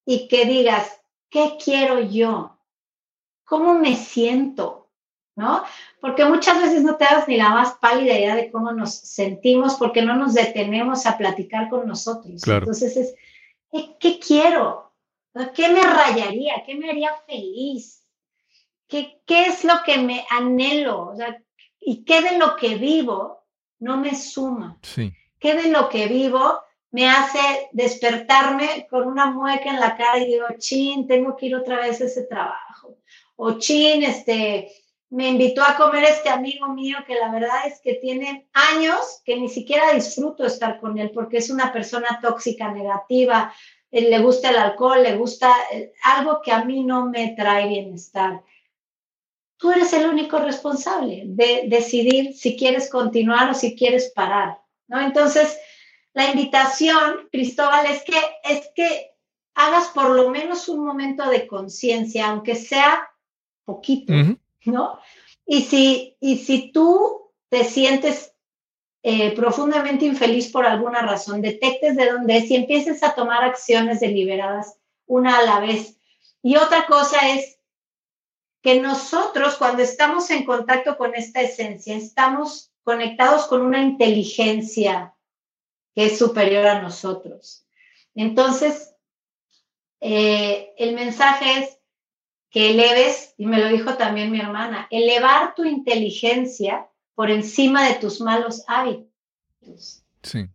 [0.05, 2.59] y que digas, ¿qué quiero yo?
[3.45, 4.91] ¿Cómo me siento?
[5.37, 5.65] ¿No?
[5.99, 9.77] Porque muchas veces no te das ni la más pálida idea de cómo nos sentimos
[9.77, 12.47] porque no nos detenemos a platicar con nosotros.
[12.47, 13.15] Entonces es,
[13.99, 14.93] ¿qué, quiero?
[15.55, 16.63] ¿Qué me rayaría?
[16.67, 18.07] ¿Qué me haría feliz?
[18.87, 21.15] ¿Qué, qué es lo que me anhelo?
[21.81, 23.47] ¿Y qué de lo que vivo
[23.79, 24.77] no me suma?
[24.83, 25.15] Sí.
[25.41, 26.61] ¿Qué de lo que vivo
[26.93, 31.57] me hace despertarme con una mueca en la cara y digo, chin, tengo que ir
[31.57, 32.99] otra vez a ese trabajo?
[33.37, 34.71] O chin, este,
[35.09, 39.37] me invitó a comer este amigo mío que la verdad es que tiene años que
[39.37, 43.53] ni siquiera disfruto estar con él porque es una persona tóxica, negativa,
[43.91, 47.69] eh, le gusta el alcohol, le gusta eh, algo que a mí no me trae
[47.69, 48.43] bienestar.
[49.57, 54.59] Tú eres el único responsable de decidir si quieres continuar o si quieres parar,
[54.91, 55.01] ¿no?
[55.01, 55.57] Entonces,
[56.13, 59.13] la invitación, Cristóbal, es que, es que
[59.55, 63.09] hagas por lo menos un momento de conciencia, aunque sea
[63.65, 64.13] poquito,
[64.65, 64.99] ¿no?
[65.47, 68.35] Y si, y si tú te sientes
[69.03, 74.01] eh, profundamente infeliz por alguna razón, detectes de dónde es y empieces a tomar acciones
[74.01, 74.77] deliberadas
[75.07, 75.97] una a la vez.
[76.43, 77.59] Y otra cosa es
[78.63, 85.15] que nosotros cuando estamos en contacto con esta esencia, estamos conectados con una inteligencia
[85.95, 87.67] que es superior a nosotros.
[88.15, 88.95] Entonces,
[90.01, 91.79] eh, el mensaje es
[92.51, 97.95] que eleves, y me lo dijo también mi hermana, elevar tu inteligencia por encima de
[97.95, 100.03] tus malos hábitos.
[100.23, 100.49] Sí.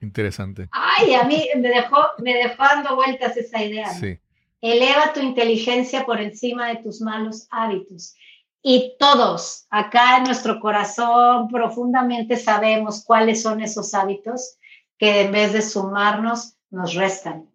[0.00, 0.68] Interesante.
[0.72, 3.88] Ay, a mí me dejó, me dejó dando vueltas esa idea.
[3.88, 4.18] Sí.
[4.60, 8.14] Eleva tu inteligencia por encima de tus malos hábitos.
[8.62, 14.56] Y todos, acá en nuestro corazón, profundamente sabemos cuáles son esos hábitos
[14.98, 17.50] que en vez de sumarnos, nos restan.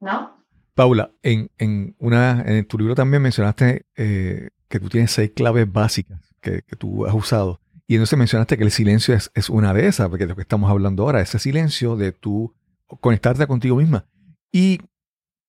[0.00, 0.42] ¿No?
[0.74, 5.70] Paula, en, en, una, en tu libro también mencionaste eh, que tú tienes seis claves
[5.70, 7.60] básicas que, tú has usado.
[7.86, 10.42] Y entonces mencionaste que el silencio es, es, una de esas, porque de lo que
[10.42, 12.54] estamos hablando ahora, ese silencio de tú
[13.00, 14.06] conectarte contigo misma.
[14.52, 14.80] Y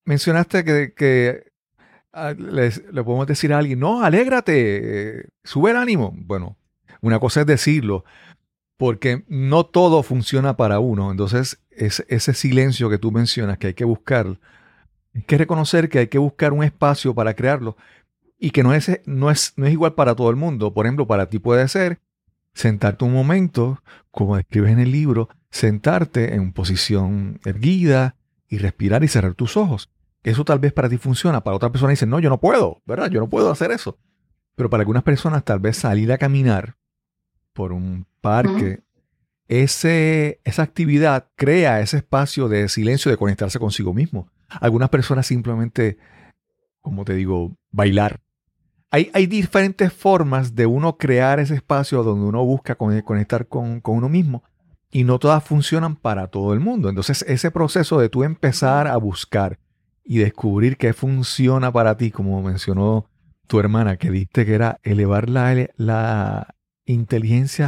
[0.05, 1.46] mencionaste que, que
[2.13, 6.13] le podemos decir a alguien, no, alégrate, sube el ánimo.
[6.15, 6.57] Bueno,
[7.01, 8.05] una cosa es decirlo,
[8.77, 11.11] porque no todo funciona para uno.
[11.11, 14.37] Entonces, es, ese silencio que tú mencionas que hay que buscar
[15.17, 17.75] hay que reconocer que hay que buscar un espacio para crearlo
[18.37, 20.73] y que no es, no es, no es igual para todo el mundo.
[20.73, 21.99] Por ejemplo, para ti puede ser
[22.53, 23.81] sentarte un momento,
[24.11, 28.15] como describes en el libro, sentarte en posición erguida
[28.47, 29.89] y respirar y cerrar tus ojos.
[30.27, 33.09] Eso tal vez para ti funciona, para otra persona dice, no, yo no puedo, ¿verdad?
[33.09, 33.97] Yo no puedo hacer eso.
[34.55, 36.75] Pero para algunas personas tal vez salir a caminar
[37.53, 38.81] por un parque,
[39.47, 44.29] ese, esa actividad crea ese espacio de silencio, de conectarse consigo mismo.
[44.49, 45.97] Algunas personas simplemente,
[46.81, 48.19] como te digo, bailar.
[48.91, 53.95] Hay, hay diferentes formas de uno crear ese espacio donde uno busca conectar con, con
[53.95, 54.43] uno mismo
[54.91, 56.89] y no todas funcionan para todo el mundo.
[56.89, 59.57] Entonces ese proceso de tú empezar a buscar
[60.07, 63.09] y descubrir qué funciona para ti, como mencionó
[63.47, 66.55] tu hermana, que diste que era elevar la, la
[66.85, 67.67] inteligencia,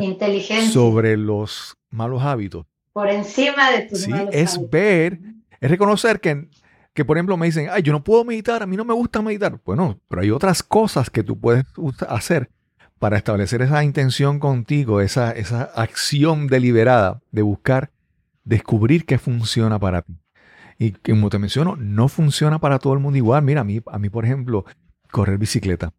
[0.71, 2.65] sobre los malos hábitos.
[2.93, 5.19] Por encima de tus sí, es ver,
[5.59, 6.49] es reconocer que
[6.93, 9.21] que por ejemplo me dicen, ay, yo no puedo meditar, a mí no me gusta
[9.21, 9.57] meditar.
[9.63, 11.63] Bueno, pero hay otras cosas que tú puedes
[12.09, 12.49] hacer
[12.97, 17.91] para establecer esa intención contigo, esa, esa acción deliberada de buscar
[18.43, 20.17] descubrir qué funciona para ti.
[20.79, 23.43] Y como te menciono, no funciona para todo el mundo igual.
[23.43, 24.65] Mira, a mí, a mí por ejemplo,
[25.11, 25.93] correr bicicleta.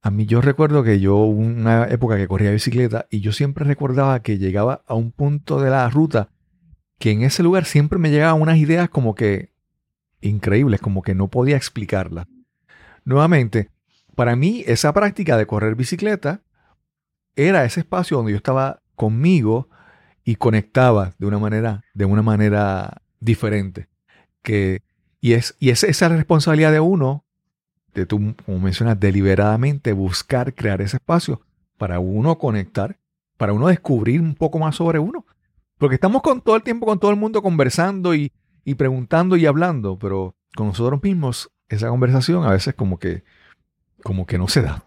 [0.00, 4.20] A mí yo recuerdo que yo una época que corría bicicleta y yo siempre recordaba
[4.20, 6.30] que llegaba a un punto de la ruta
[6.98, 9.52] que en ese lugar siempre me llegaban unas ideas como que
[10.20, 12.26] increíbles, como que no podía explicarla.
[13.04, 13.70] Nuevamente,
[14.14, 16.42] para mí esa práctica de correr bicicleta
[17.36, 19.68] era ese espacio donde yo estaba conmigo
[20.24, 23.88] y conectaba de una manera, de una manera diferente.
[25.20, 27.24] Y es, y es esa responsabilidad de uno,
[27.94, 31.40] de tú, como mencionas, deliberadamente buscar crear ese espacio
[31.78, 32.98] para uno conectar,
[33.36, 35.26] para uno descubrir un poco más sobre uno.
[35.78, 38.32] Porque estamos con todo el tiempo con todo el mundo conversando y,
[38.64, 43.22] y preguntando y hablando, pero con nosotros mismos esa conversación a veces como que,
[44.02, 44.84] como que no se da.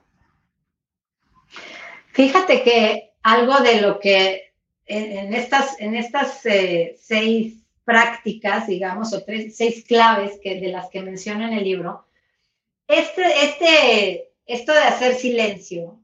[2.13, 4.53] Fíjate que algo de lo que
[4.85, 10.89] en, estas, en estas eh, seis prácticas, digamos, o tres, seis claves que, de las
[10.89, 12.05] que menciona en el libro,
[12.85, 15.97] este, este, esto de hacer silencio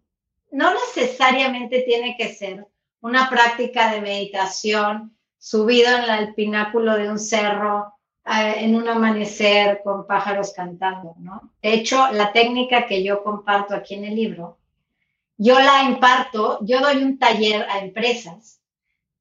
[0.50, 2.66] no necesariamente tiene que ser
[3.02, 9.82] una práctica de meditación subido en el pináculo de un cerro, eh, en un amanecer
[9.84, 11.52] con pájaros cantando, ¿no?
[11.62, 14.58] De hecho, la técnica que yo comparto aquí en el libro,
[15.36, 18.62] yo la imparto, yo doy un taller a empresas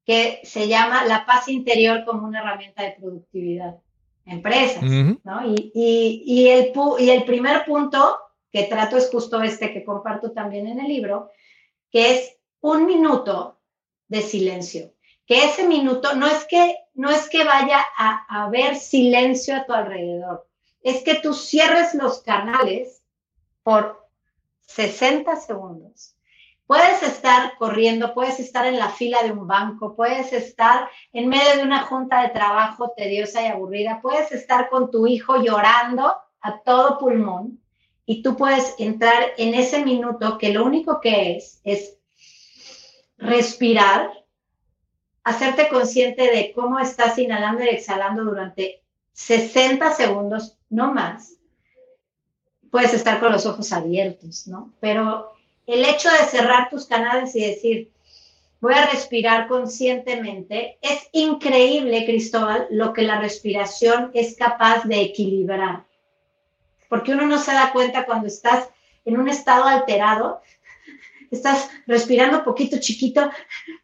[0.04, 3.76] que se llama La paz interior como una herramienta de productividad.
[4.24, 5.46] Empresas, ¿no?
[5.46, 5.72] Y,
[6.24, 8.18] y, el, y el primer punto
[8.52, 11.30] que trato es justo este que comparto también en el libro,
[11.90, 13.58] que es un minuto
[14.06, 14.92] de silencio.
[15.26, 19.72] Que ese minuto no es que, no es que vaya a haber silencio a tu
[19.72, 20.46] alrededor,
[20.82, 23.02] es que tú cierres los canales
[23.62, 24.06] por
[24.66, 26.11] 60 segundos.
[26.72, 31.56] Puedes estar corriendo, puedes estar en la fila de un banco, puedes estar en medio
[31.56, 36.60] de una junta de trabajo tediosa y aburrida, puedes estar con tu hijo llorando a
[36.62, 37.60] todo pulmón
[38.06, 41.98] y tú puedes entrar en ese minuto que lo único que es es
[43.18, 44.10] respirar,
[45.24, 51.34] hacerte consciente de cómo estás inhalando y exhalando durante 60 segundos, no más.
[52.70, 54.72] Puedes estar con los ojos abiertos, ¿no?
[54.80, 55.32] Pero
[55.72, 57.90] el hecho de cerrar tus canales y decir,
[58.60, 65.84] voy a respirar conscientemente, es increíble, Cristóbal, lo que la respiración es capaz de equilibrar.
[66.88, 68.68] Porque uno no se da cuenta cuando estás
[69.04, 70.42] en un estado alterado
[71.32, 73.30] estás respirando poquito chiquito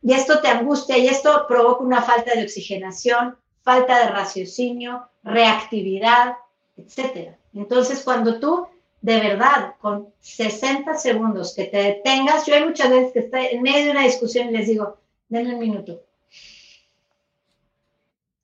[0.02, 6.34] y esto te angustia y esto provoca una falta de oxigenación, falta de raciocinio, reactividad,
[6.76, 7.34] etc.
[7.54, 8.68] Entonces, cuando tú
[9.00, 13.62] de verdad con 60 segundos que te detengas, yo hay muchas veces que estoy en
[13.62, 16.02] medio de una discusión y les digo, denme un minuto.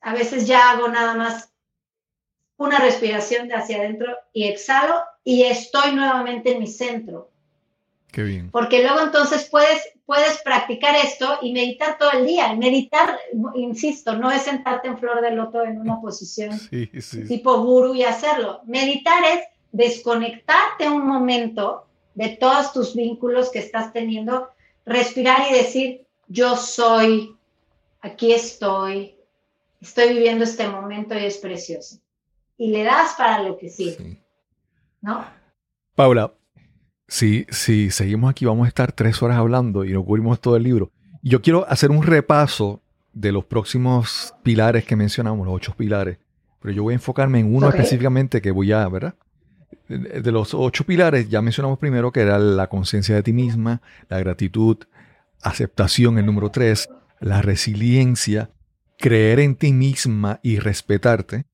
[0.01, 1.51] A veces ya hago nada más
[2.57, 7.31] una respiración de hacia adentro y exhalo y estoy nuevamente en mi centro.
[8.53, 12.55] Porque luego entonces puedes, puedes practicar esto y meditar todo el día.
[12.55, 13.19] Meditar,
[13.57, 16.57] insisto, no es sentarte en flor de loto en una posición
[17.27, 18.61] tipo guru y hacerlo.
[18.67, 19.41] Meditar es
[19.75, 24.49] desconectarte un momento de todos tus vínculos que estás teniendo,
[24.87, 27.37] respirar y decir, yo soy,
[28.01, 29.17] aquí estoy,
[29.81, 31.99] estoy viviendo este momento y es precioso.
[32.57, 34.23] Y le das para lo que sigue.
[35.03, 35.27] ¿No?
[35.97, 36.33] Paula,
[37.09, 40.63] si, si seguimos aquí, vamos a estar tres horas hablando y no cubrimos todo el
[40.63, 40.93] libro.
[41.21, 42.81] Yo quiero hacer un repaso
[43.13, 46.19] de los próximos pilares que mencionamos, los ocho pilares,
[46.61, 49.17] pero yo voy a enfocarme en uno específicamente que voy a, ¿verdad?
[49.89, 54.19] De los ocho pilares, ya mencionamos primero que era la conciencia de ti misma, la
[54.19, 54.79] gratitud,
[55.43, 56.89] aceptación, el número tres,
[57.21, 58.51] la resiliencia,
[58.99, 61.47] creer en ti misma y respetarte,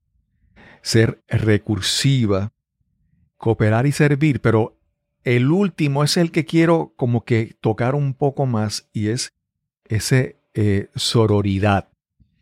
[0.82, 2.52] ser recursiva,
[3.36, 4.78] cooperar y servir, pero
[5.24, 9.34] el último es el que quiero como que tocar un poco más y es
[9.84, 11.88] ese eh, sororidad.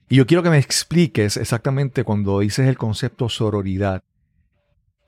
[0.09, 4.05] Y yo quiero que me expliques exactamente cuando dices el concepto sororidad,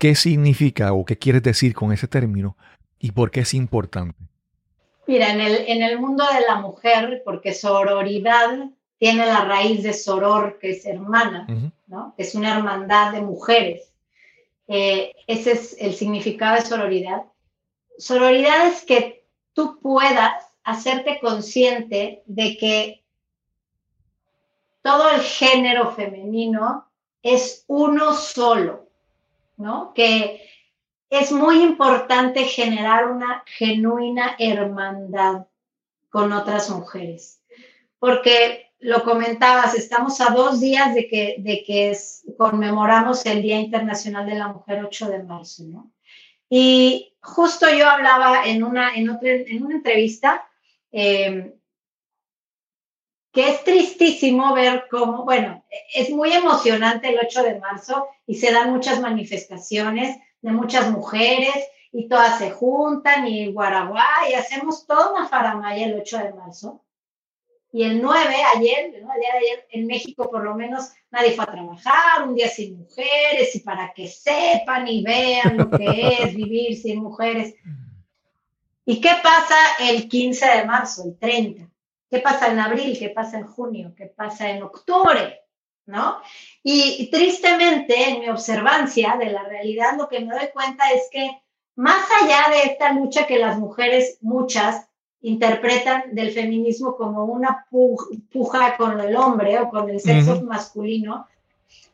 [0.01, 2.57] qué significa o qué quieres decir con ese término
[2.99, 4.19] y por qué es importante.
[5.07, 9.93] Mira, en el, en el mundo de la mujer, porque sororidad tiene la raíz de
[9.93, 11.47] soror, que es hermana,
[11.87, 12.15] ¿no?
[12.17, 13.93] Es una hermandad de mujeres.
[14.69, 17.25] Eh, ese es el significado de sororidad.
[17.99, 20.33] Sororidad es que tú puedas
[20.65, 23.05] hacerte consciente de que
[24.81, 26.89] todo el género femenino
[27.23, 28.90] es uno solo,
[29.61, 29.93] ¿no?
[29.95, 30.49] Que
[31.11, 35.47] es muy importante generar una genuina hermandad
[36.09, 37.41] con otras mujeres,
[37.99, 41.97] porque lo comentabas, estamos a dos días de que, de que
[42.39, 45.93] conmemoramos el Día Internacional de la Mujer 8 de marzo, ¿no?
[46.49, 50.49] Y justo yo hablaba en una, en otra, en una entrevista
[50.91, 51.53] em,
[53.33, 55.65] que es tristísimo ver cómo, bueno,
[55.95, 61.55] es muy emocionante el 8 de marzo y se dan muchas manifestaciones de muchas mujeres
[61.93, 66.85] y todas se juntan y guaraguá y hacemos toda una faramaya el 8 de marzo.
[67.73, 69.13] Y el 9, ayer, ¿no?
[69.13, 73.61] ayer, en México por lo menos nadie fue a trabajar, un día sin mujeres, y
[73.61, 77.55] para que sepan y vean lo que es vivir sin mujeres.
[78.85, 81.70] ¿Y qué pasa el 15 de marzo, el 30?
[82.11, 82.99] ¿Qué pasa en abril?
[82.99, 83.95] ¿Qué pasa en junio?
[83.97, 85.43] ¿Qué pasa en octubre?
[85.87, 86.21] ¿No?
[86.63, 91.09] Y, y tristemente, en mi observancia de la realidad, lo que me doy cuenta es
[91.11, 91.31] que
[91.77, 94.87] más allá de esta lucha que las mujeres, muchas,
[95.23, 101.29] interpretan del feminismo como una puja con el hombre o con el sexo masculino,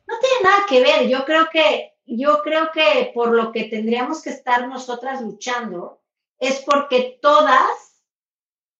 [0.06, 1.08] no tiene nada que ver.
[1.08, 6.00] Yo creo que, yo creo que por lo que tendríamos que estar nosotras luchando
[6.38, 7.95] es porque todas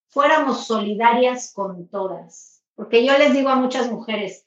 [0.09, 2.63] fuéramos solidarias con todas.
[2.75, 4.45] Porque yo les digo a muchas mujeres,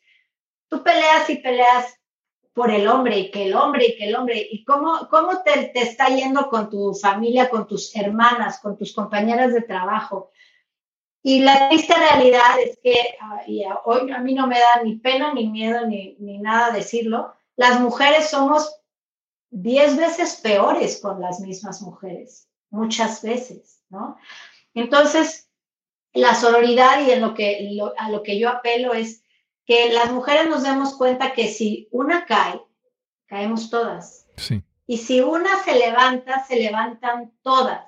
[0.68, 2.00] tú peleas y peleas
[2.52, 5.68] por el hombre y que el hombre y que el hombre, y cómo, cómo te,
[5.68, 10.30] te está yendo con tu familia, con tus hermanas, con tus compañeras de trabajo.
[11.22, 14.96] Y la triste realidad es que, ah, y hoy a mí no me da ni
[14.96, 18.74] pena, ni miedo, ni, ni nada decirlo, las mujeres somos
[19.50, 24.16] diez veces peores con las mismas mujeres, muchas veces, ¿no?
[24.74, 25.49] Entonces,
[26.12, 29.22] la sororidad y en lo que, a lo que yo apelo es
[29.66, 32.60] que las mujeres nos demos cuenta que si una cae,
[33.26, 34.26] caemos todas.
[34.36, 34.62] Sí.
[34.86, 37.84] Y si una se levanta, se levantan todas.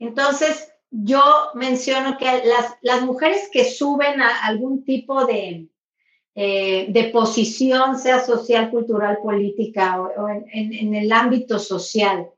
[0.00, 1.22] Entonces, yo
[1.54, 5.68] menciono que las, las mujeres que suben a algún tipo de,
[6.34, 12.30] eh, de posición, sea social, cultural, política o, en, en, el ámbito social,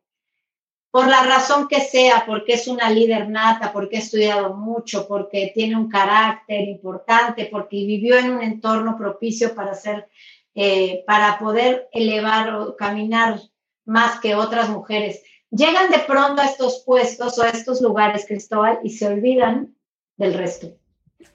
[0.91, 5.53] por la razón que sea, porque es una líder nata, porque ha estudiado mucho, porque
[5.55, 10.09] tiene un carácter importante, porque vivió en un entorno propicio para ser,
[10.55, 13.41] eh, para poder elevar o caminar
[13.84, 15.22] más que otras mujeres.
[15.51, 19.76] Llegan de pronto a estos puestos o a estos lugares, Cristóbal, y se olvidan
[20.16, 20.72] del resto.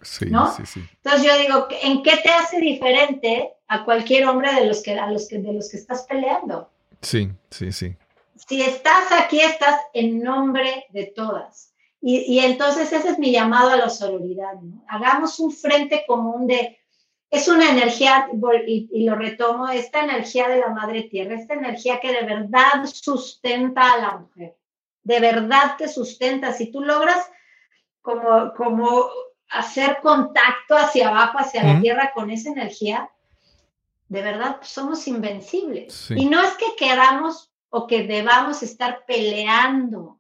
[0.01, 0.53] Sí, ¿no?
[0.53, 0.81] sí, sí.
[0.95, 5.09] Entonces yo digo, ¿en qué te hace diferente a cualquier hombre de los que, a
[5.09, 6.69] los que, de los que estás peleando?
[7.01, 7.95] Sí, sí, sí
[8.35, 11.73] si estás aquí, estás en nombre de todas.
[12.01, 14.83] Y, y, entonces ese es mi llamado a la sororidad, ¿no?
[14.87, 16.77] Hagamos un frente común de,
[17.31, 18.29] es una energía,
[18.67, 22.85] y, y, lo retomo, esta energía de la madre tierra, esta energía que de verdad
[22.85, 24.55] sustenta a la mujer,
[25.03, 26.53] de verdad te sustenta.
[26.53, 27.27] Si tú logras
[28.01, 29.07] como, como
[29.49, 33.09] hacer contacto hacia abajo, hacia la tierra con esa energía,
[34.09, 35.93] de verdad somos invencibles.
[35.93, 36.13] Sí.
[36.17, 40.19] Y no es que queramos o que debamos estar peleando.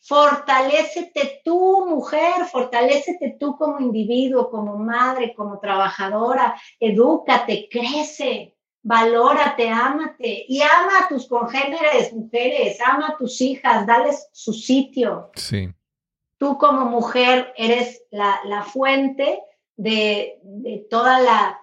[0.00, 10.46] Fortalécete tú, mujer, fortalécete tú como individuo, como madre, como trabajadora, edúcate, crece, valórate, ámate
[10.48, 15.30] y ama a tus congéneres mujeres, ama a tus hijas, dales su sitio.
[15.34, 15.68] Sí.
[16.38, 19.42] Tú como mujer eres la, la fuente
[19.76, 21.60] de, de toda la,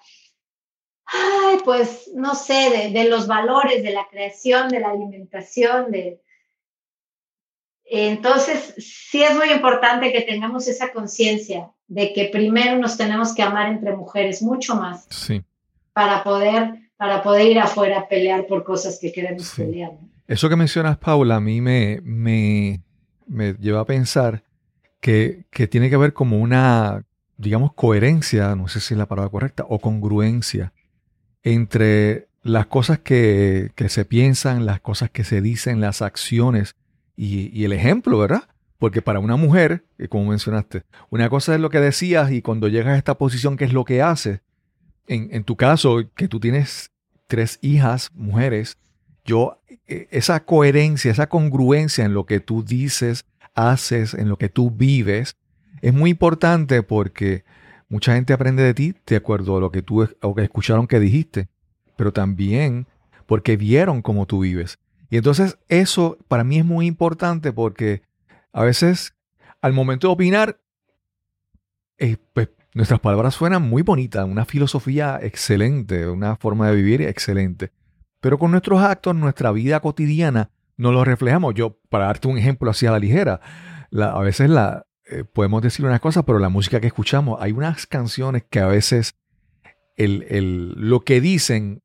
[1.06, 6.22] ay, pues, no sé, de, de, los valores, de la creación, de la alimentación, de...
[7.86, 13.44] Entonces, sí es muy importante que tengamos esa conciencia de que primero nos tenemos que
[13.44, 15.44] amar entre mujeres mucho más sí.
[15.94, 19.64] para poder para poder ir afuera a pelear por cosas que queremos Sí.
[19.64, 19.92] pelear.
[19.94, 20.10] ¿no?
[20.28, 22.82] Eso que mencionas, Paula, a mí me, me,
[23.28, 24.44] me lleva a pensar
[25.02, 27.04] que, que tiene que ver como una,
[27.38, 30.74] digamos, coherencia, no sé si es la palabra correcta, o congruencia
[31.46, 36.76] entre las cosas que, que se piensan, las cosas que se dicen, las acciones
[37.16, 38.50] y, el ejemplo, ¿verdad?
[38.80, 42.68] Porque para una mujer, eh, como mencionaste, una cosa es lo que decías y cuando
[42.68, 44.42] llegas a esta posición, ¿qué es lo que haces?
[45.08, 46.92] En, en tu caso, que tú tienes
[47.28, 48.78] tres hijas, mujeres,
[49.24, 54.50] yo, eh, esa coherencia, esa congruencia en lo que tú dices, haces, en lo que
[54.50, 55.36] tú vives,
[55.82, 57.44] es muy importante porque
[57.96, 61.00] mucha gente aprende de ti de acuerdo a lo que tú o que escucharon que
[61.00, 61.48] dijiste,
[61.96, 62.88] pero también
[63.26, 64.80] porque vieron cómo tú vives.
[65.10, 68.02] Y entonces eso para mí es muy importante porque
[68.52, 69.16] a veces
[69.62, 70.60] al momento de opinar,
[71.98, 77.72] eh, pues nuestras palabras suenan muy bonitas, una filosofía excelente, una forma de vivir excelente.
[78.20, 81.54] Pero con nuestros actos, nuestra vida cotidiana, no lo reflejamos.
[81.54, 83.40] Yo, para darte un ejemplo así a la ligera,
[83.94, 87.86] a veces la, eh, podemos decir unas cosas, pero la música que escuchamos, hay unas
[87.86, 89.16] canciones que a veces
[89.98, 91.84] el, el, lo que dicen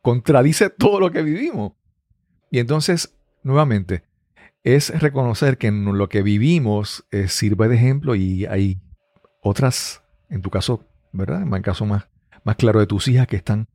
[0.00, 1.72] contradice todo lo que vivimos.
[2.50, 4.04] Y entonces, nuevamente,
[4.64, 8.80] es reconocer que lo que vivimos eh, sirve de ejemplo y hay
[9.42, 11.42] otras, en tu caso, ¿verdad?
[11.42, 12.08] En caso más,
[12.44, 13.68] más claro de tus hijas que están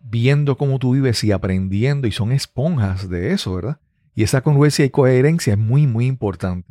[0.00, 3.80] viendo cómo tú vives y aprendiendo y son esponjas de eso, ¿verdad?
[4.14, 6.68] Y esa congruencia y coherencia es muy, muy importante.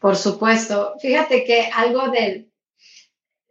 [0.00, 0.94] Por supuesto.
[1.00, 2.50] Fíjate que algo del,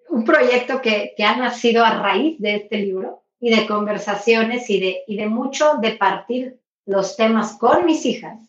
[0.09, 4.79] un proyecto que, que, ha nacido a raíz de este libro y de conversaciones y
[4.79, 8.39] de, y de mucho de partir los temas con mis hijas,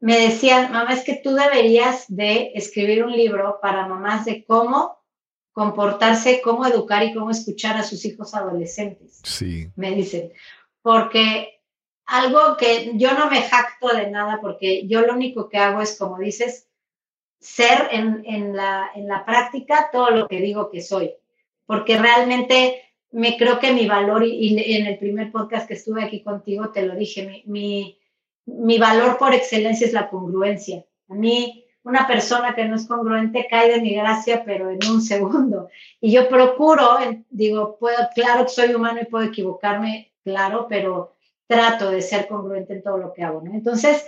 [0.00, 4.98] me decían, mamá, es que tú deberías de escribir un libro para mamás de cómo
[5.52, 9.20] comportarse, cómo educar y cómo escuchar a sus hijos adolescentes.
[9.24, 9.70] Sí.
[9.76, 10.32] Me dicen,
[10.80, 11.60] porque
[12.06, 15.98] algo que yo no me jacto de nada, porque yo lo único que hago es,
[15.98, 16.69] como dices,
[17.40, 21.12] ser en, en, la, en la práctica todo lo que digo que soy,
[21.66, 22.82] porque realmente
[23.12, 26.82] me creo que mi valor, y, en el primer podcast que estuve aquí contigo te
[26.82, 27.98] lo dije, mi,
[28.46, 30.84] mi, valor por excelencia es la congruencia.
[31.08, 35.00] A mí, una persona que no es congruente cae de mi gracia, pero en un
[35.00, 35.70] segundo.
[36.00, 36.98] Y yo procuro,
[37.30, 41.16] digo, puedo, claro que soy humano y puedo equivocarme, claro, pero
[41.46, 43.42] trato de ser congruente en todo lo que hago.
[43.52, 44.06] Entonces,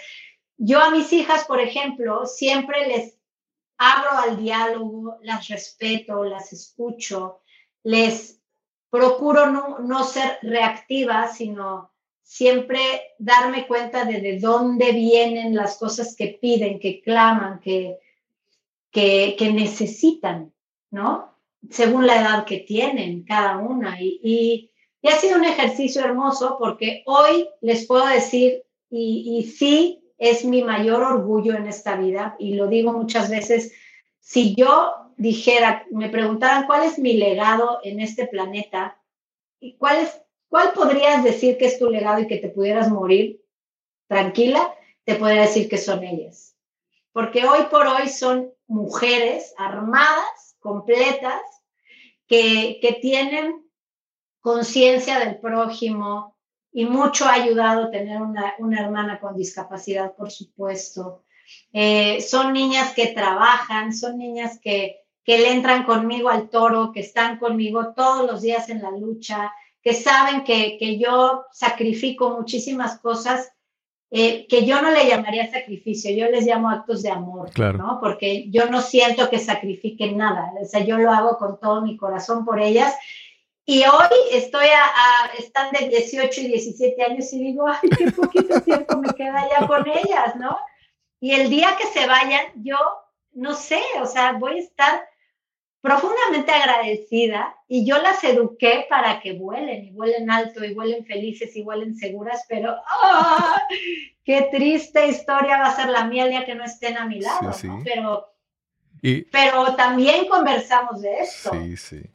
[0.59, 3.19] yo a mis hijas, por ejemplo, siempre les
[3.79, 7.41] abro al diálogo, las respeto, las escucho,
[7.83, 8.41] les
[8.91, 11.93] procuro no, no ser reactiva, sino
[12.23, 12.81] siempre
[13.19, 17.99] darme cuenta de, de dónde vienen las cosas que piden, que claman, que,
[18.91, 20.53] que, que necesitan,
[20.91, 21.37] ¿no?
[21.71, 24.01] Según la edad que tienen cada una.
[24.01, 24.21] Y,
[25.03, 30.45] y, ha sido un ejercicio hermoso porque hoy les puedo decir, y, y sí, es
[30.45, 33.73] mi mayor orgullo en esta vida, y lo digo muchas veces,
[34.21, 38.99] si yo dijera, me preguntaran cuál es mi legado en este planeta,
[39.61, 43.41] y cuál es ¿Cuál podrías decir que es tu legado y que te pudieras morir
[44.07, 44.75] tranquila?
[45.03, 46.59] Te podría decir que son ellas.
[47.11, 51.41] Porque hoy por hoy son mujeres armadas, completas,
[52.27, 53.67] que, que tienen
[54.41, 56.32] conciencia del prójimo
[56.73, 61.25] y mucho ha ayudado tener una, una hermana con discapacidad, por supuesto.
[61.73, 67.01] Eh, son niñas que trabajan, son niñas que, que le entran conmigo al toro, que
[67.01, 69.53] están conmigo todos los días en la lucha,
[69.83, 73.53] que saben que, que yo sacrifico muchísimas cosas
[74.15, 77.99] eh, que yo no le llamaría sacrificio, yo les llamo actos de amor, ¿no?
[77.99, 81.97] Porque yo no siento que sacrifiquen nada, o sea, yo lo hago con todo mi
[81.97, 82.95] corazón por ellas.
[83.65, 88.61] Y hoy estoy a, están de 18 y 17 años y digo, ay, qué poquito
[88.61, 90.59] tiempo me queda ya con ellas, ¿no?
[91.21, 92.77] Y el día que se vayan, yo
[93.33, 95.03] no sé, o sea, voy a estar
[95.81, 101.55] profundamente agradecida y yo las eduqué para que vuelen y vuelen alto y vuelen felices
[101.57, 103.61] y vuelen seguras, pero ¡ah!
[104.25, 107.21] qué triste historia va a ser la mía el día que no estén a mi
[107.21, 107.51] lado,
[107.85, 108.32] Pero,
[109.31, 111.51] pero también conversamos de esto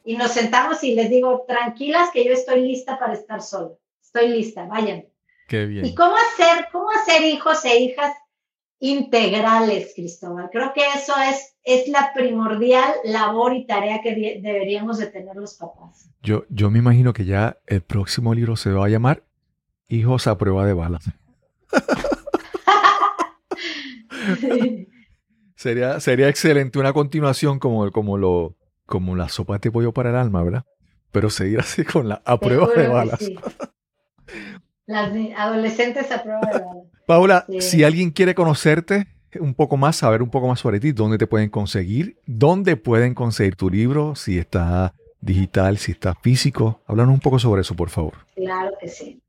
[0.04, 3.70] y nos sentamos y les digo, tranquilas que yo estoy lista para estar sola,
[4.02, 5.04] estoy lista, vayan.
[5.46, 5.84] Qué bien.
[5.84, 8.12] ¿Y cómo hacer, cómo hacer hijos e hijas
[8.80, 10.48] integrales, Cristóbal.
[10.50, 15.54] Creo que eso es, es la primordial labor y tarea que deberíamos de tener los
[15.54, 16.08] papás.
[16.22, 19.24] Yo, yo me imagino que ya el próximo libro se va a llamar
[19.90, 21.02] Hijos a prueba de balas.
[25.58, 28.54] sería, sería excelente una continuación como, como, lo,
[28.86, 30.64] como la sopa de pollo para el alma, ¿verdad?
[31.10, 33.28] Pero seguir así con la a prueba de balas.
[34.86, 36.86] Las adolescentes a prueba de balas.
[37.06, 39.08] Paula, si alguien quiere conocerte
[39.40, 42.18] un poco más, saber un poco más sobre ti, ¿dónde te pueden conseguir?
[42.24, 44.14] ¿Dónde pueden conseguir tu libro?
[44.14, 46.82] Si está digital, si está físico.
[46.86, 48.14] Háblanos un poco sobre eso, por favor.
[48.36, 49.20] Claro que sí.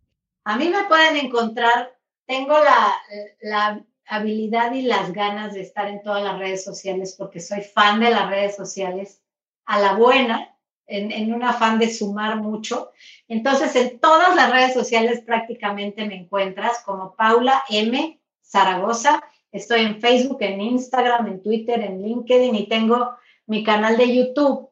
[0.43, 1.91] A mí me pueden encontrar,
[2.25, 2.93] tengo la,
[3.41, 7.99] la habilidad y las ganas de estar en todas las redes sociales porque soy fan
[7.99, 9.21] de las redes sociales
[9.65, 10.55] a la buena
[10.87, 12.91] en, un afán de sumar mucho.
[13.27, 18.19] Entonces, en todas las redes sociales prácticamente me encuentras como Paula M.
[18.41, 19.21] Zaragoza.
[19.51, 24.69] Estoy en Facebook, en Instagram, en Twitter, en LinkedIn y tengo mi canal de YouTube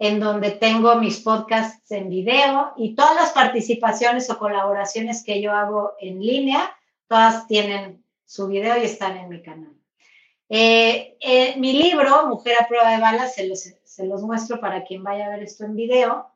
[0.00, 5.52] en donde tengo mis podcasts en video y todas las participaciones o colaboraciones que yo
[5.52, 6.74] hago en línea,
[7.06, 9.72] todas tienen su video y están en mi canal.
[10.48, 14.84] Eh, eh, mi libro, Mujer a prueba de balas, se los se los muestro para
[14.84, 16.28] quien vaya a ver esto en video.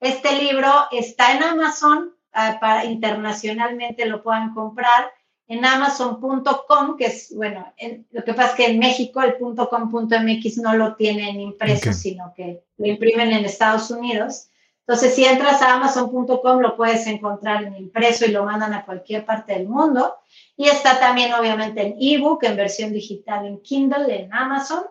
[0.00, 5.12] Este libro está en Amazon, ah, para, internacionalmente lo puedan comprar
[5.46, 7.74] en amazon.com, que es, bueno,
[8.10, 12.64] lo que pasa es que en México el .com.mx no lo tienen impreso, sino que
[12.78, 14.48] lo imprimen en Estados Unidos.
[14.86, 19.26] Entonces, si entras a amazon.com, lo puedes encontrar en impreso y lo mandan a cualquier
[19.26, 20.16] parte del mundo.
[20.56, 24.84] Y está también, obviamente, en ebook, en versión digital, en Kindle, en Amazon.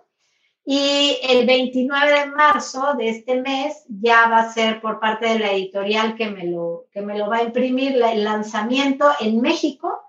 [0.66, 5.40] Y el 29 de marzo de este mes ya va a ser por parte de
[5.40, 10.00] la editorial que me lo, que me lo va a imprimir el lanzamiento en México.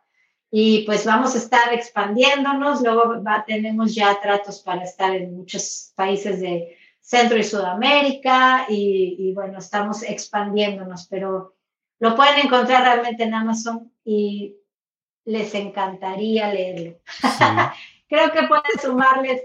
[0.51, 2.81] Y pues vamos a estar expandiéndonos.
[2.83, 8.67] Luego tenemos ya tratos para estar en muchos países de Centro y Sudamérica.
[8.69, 11.55] Y, y bueno, estamos expandiéndonos, pero
[11.99, 14.57] lo pueden encontrar realmente en Amazon y
[15.25, 16.99] les encantaría leerlo.
[18.09, 19.43] Creo que puede sumarles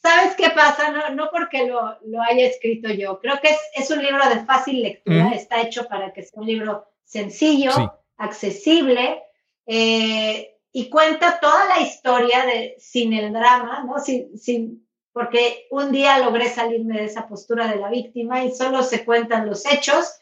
[0.00, 0.90] ¿Sabes qué pasa?
[0.92, 3.18] No, no porque lo, lo, haya escrito yo.
[3.18, 5.30] Creo que es, es un libro de fácil lectura.
[5.30, 7.72] Está hecho para que sea un libro sencillo,
[8.16, 9.22] accesible
[9.66, 13.98] eh, y cuenta toda la historia de, sin el drama, ¿no?
[13.98, 18.84] Sin, sin, porque un día logré salirme de esa postura de la víctima y solo
[18.84, 20.18] se cuentan los hechos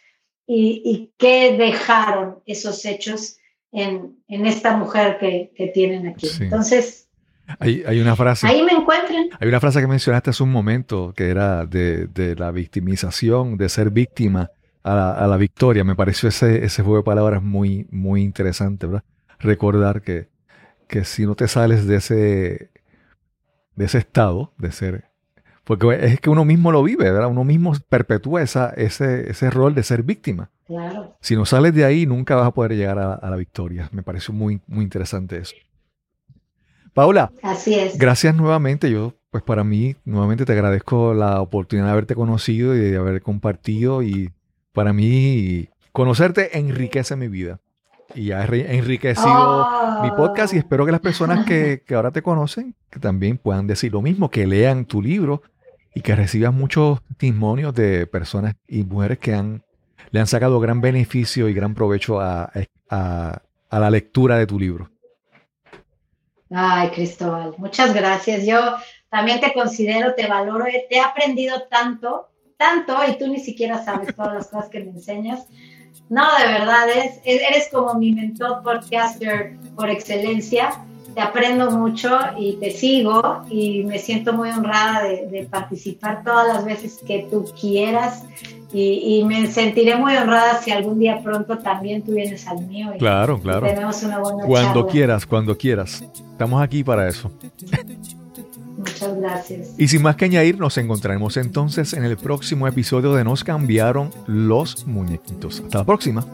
[0.46, 3.36] y, y qué dejaron esos hechos
[3.72, 6.28] en, en esta mujer que, que tienen aquí.
[6.40, 7.08] Entonces,
[7.58, 8.46] Hay, una frase.
[8.46, 9.28] Ahí me encuentran.
[9.38, 13.90] Hay una frase que mencionaste hace un momento que era de, la victimización, de ser
[13.90, 14.50] víctima
[14.82, 15.84] a la, victoria.
[15.84, 19.04] Me pareció ese, ese juego de palabras muy, muy interesante, ¿verdad?
[19.38, 20.28] Recordar que,
[20.88, 22.70] que si no te sales de ese,
[23.74, 25.04] de ese estado, de ser.
[25.64, 27.28] Porque es que uno mismo lo vive, ¿verdad?
[27.28, 30.50] Uno mismo perpetúa esa, ese, ese rol de ser víctima.
[30.66, 31.16] Claro.
[31.20, 33.88] Si no sales de ahí, nunca vas a poder llegar a, a la victoria.
[33.92, 35.54] Me pareció muy, muy interesante eso.
[36.96, 37.30] Paula.
[37.42, 37.98] Así es.
[37.98, 38.90] Gracias nuevamente.
[38.90, 43.20] Yo, pues para mí, nuevamente te agradezco la oportunidad de haberte conocido y de haber
[43.20, 44.02] compartido.
[44.02, 44.32] Y
[44.72, 47.60] para mí, conocerte enriquece mi vida.
[48.14, 49.66] Y ha enriquecido
[50.02, 53.92] mi podcast y espero que las personas que, ahora te conocen que también puedan decir
[53.92, 55.42] lo mismo, que lean tu libro
[55.94, 59.64] y que reciban muchos testimonios de personas y mujeres que han,
[60.16, 62.50] le han sacado gran beneficio y gran provecho a
[63.70, 64.90] la lectura de tu libro.
[66.50, 68.46] Ay, Cristóbal, muchas gracias.
[68.46, 68.58] Yo
[69.10, 74.16] también te considero, te valoro, te he aprendido tanto, tanto, y tú ni siquiera sabes
[74.16, 75.48] todas las cosas que me enseñas.
[76.08, 80.82] No, de verdad, es, eres como mi mentor podcaster por excelencia.
[81.14, 86.64] Te aprendo mucho y te sigo y me siento muy honrada de participar todas las
[86.64, 88.22] veces que tú quieras
[88.78, 92.92] y, me sentiré muy honrada si algún día pronto también tú vienes al mío.
[92.94, 93.66] Y claro, claro.
[93.66, 96.04] tenemos una buena Cuando quieras, cuando quieras.
[96.32, 97.30] Estamos aquí para eso.
[98.76, 99.74] Muchas gracias.
[99.78, 104.10] Y sin más que añadir, nos encontraremos entonces en el próximo episodio de Nos cambiaron
[104.26, 105.60] los muñequitos.
[105.60, 106.26] Hasta la próxima.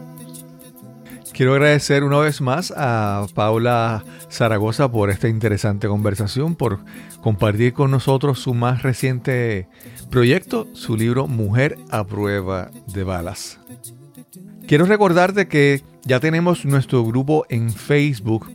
[1.31, 6.79] Quiero agradecer una vez más a Paula Zaragoza por esta interesante conversación, por
[7.21, 9.67] compartir con nosotros su más reciente
[10.13, 13.57] proyecto, su libro Mujer a prueba de balas.
[14.67, 18.51] Quiero recordarte que ya tenemos nuestro grupo en Facebook,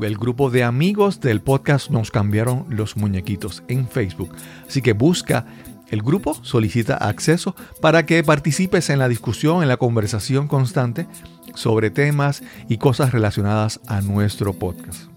[0.00, 4.30] el grupo de amigos del podcast Nos cambiaron los muñequitos en Facebook.
[4.68, 5.46] Así que busca
[5.88, 11.08] el grupo, solicita acceso para que participes en la discusión, en la conversación constante
[11.56, 15.09] sobre temas y cosas relacionadas a nuestro podcast.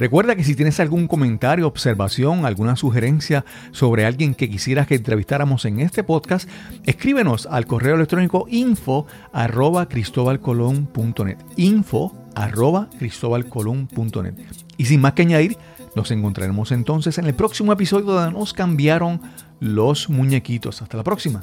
[0.00, 5.66] Recuerda que si tienes algún comentario, observación, alguna sugerencia sobre alguien que quisieras que entrevistáramos
[5.66, 6.48] en este podcast,
[6.86, 11.36] escríbenos al correo electrónico info arroba cristobalcolón.net.
[11.58, 14.34] Info arroba cristobalcolón.net.
[14.78, 15.58] Y sin más que añadir,
[15.94, 19.20] nos encontraremos entonces en el próximo episodio donde nos cambiaron
[19.60, 20.80] los muñequitos.
[20.80, 21.42] Hasta la próxima.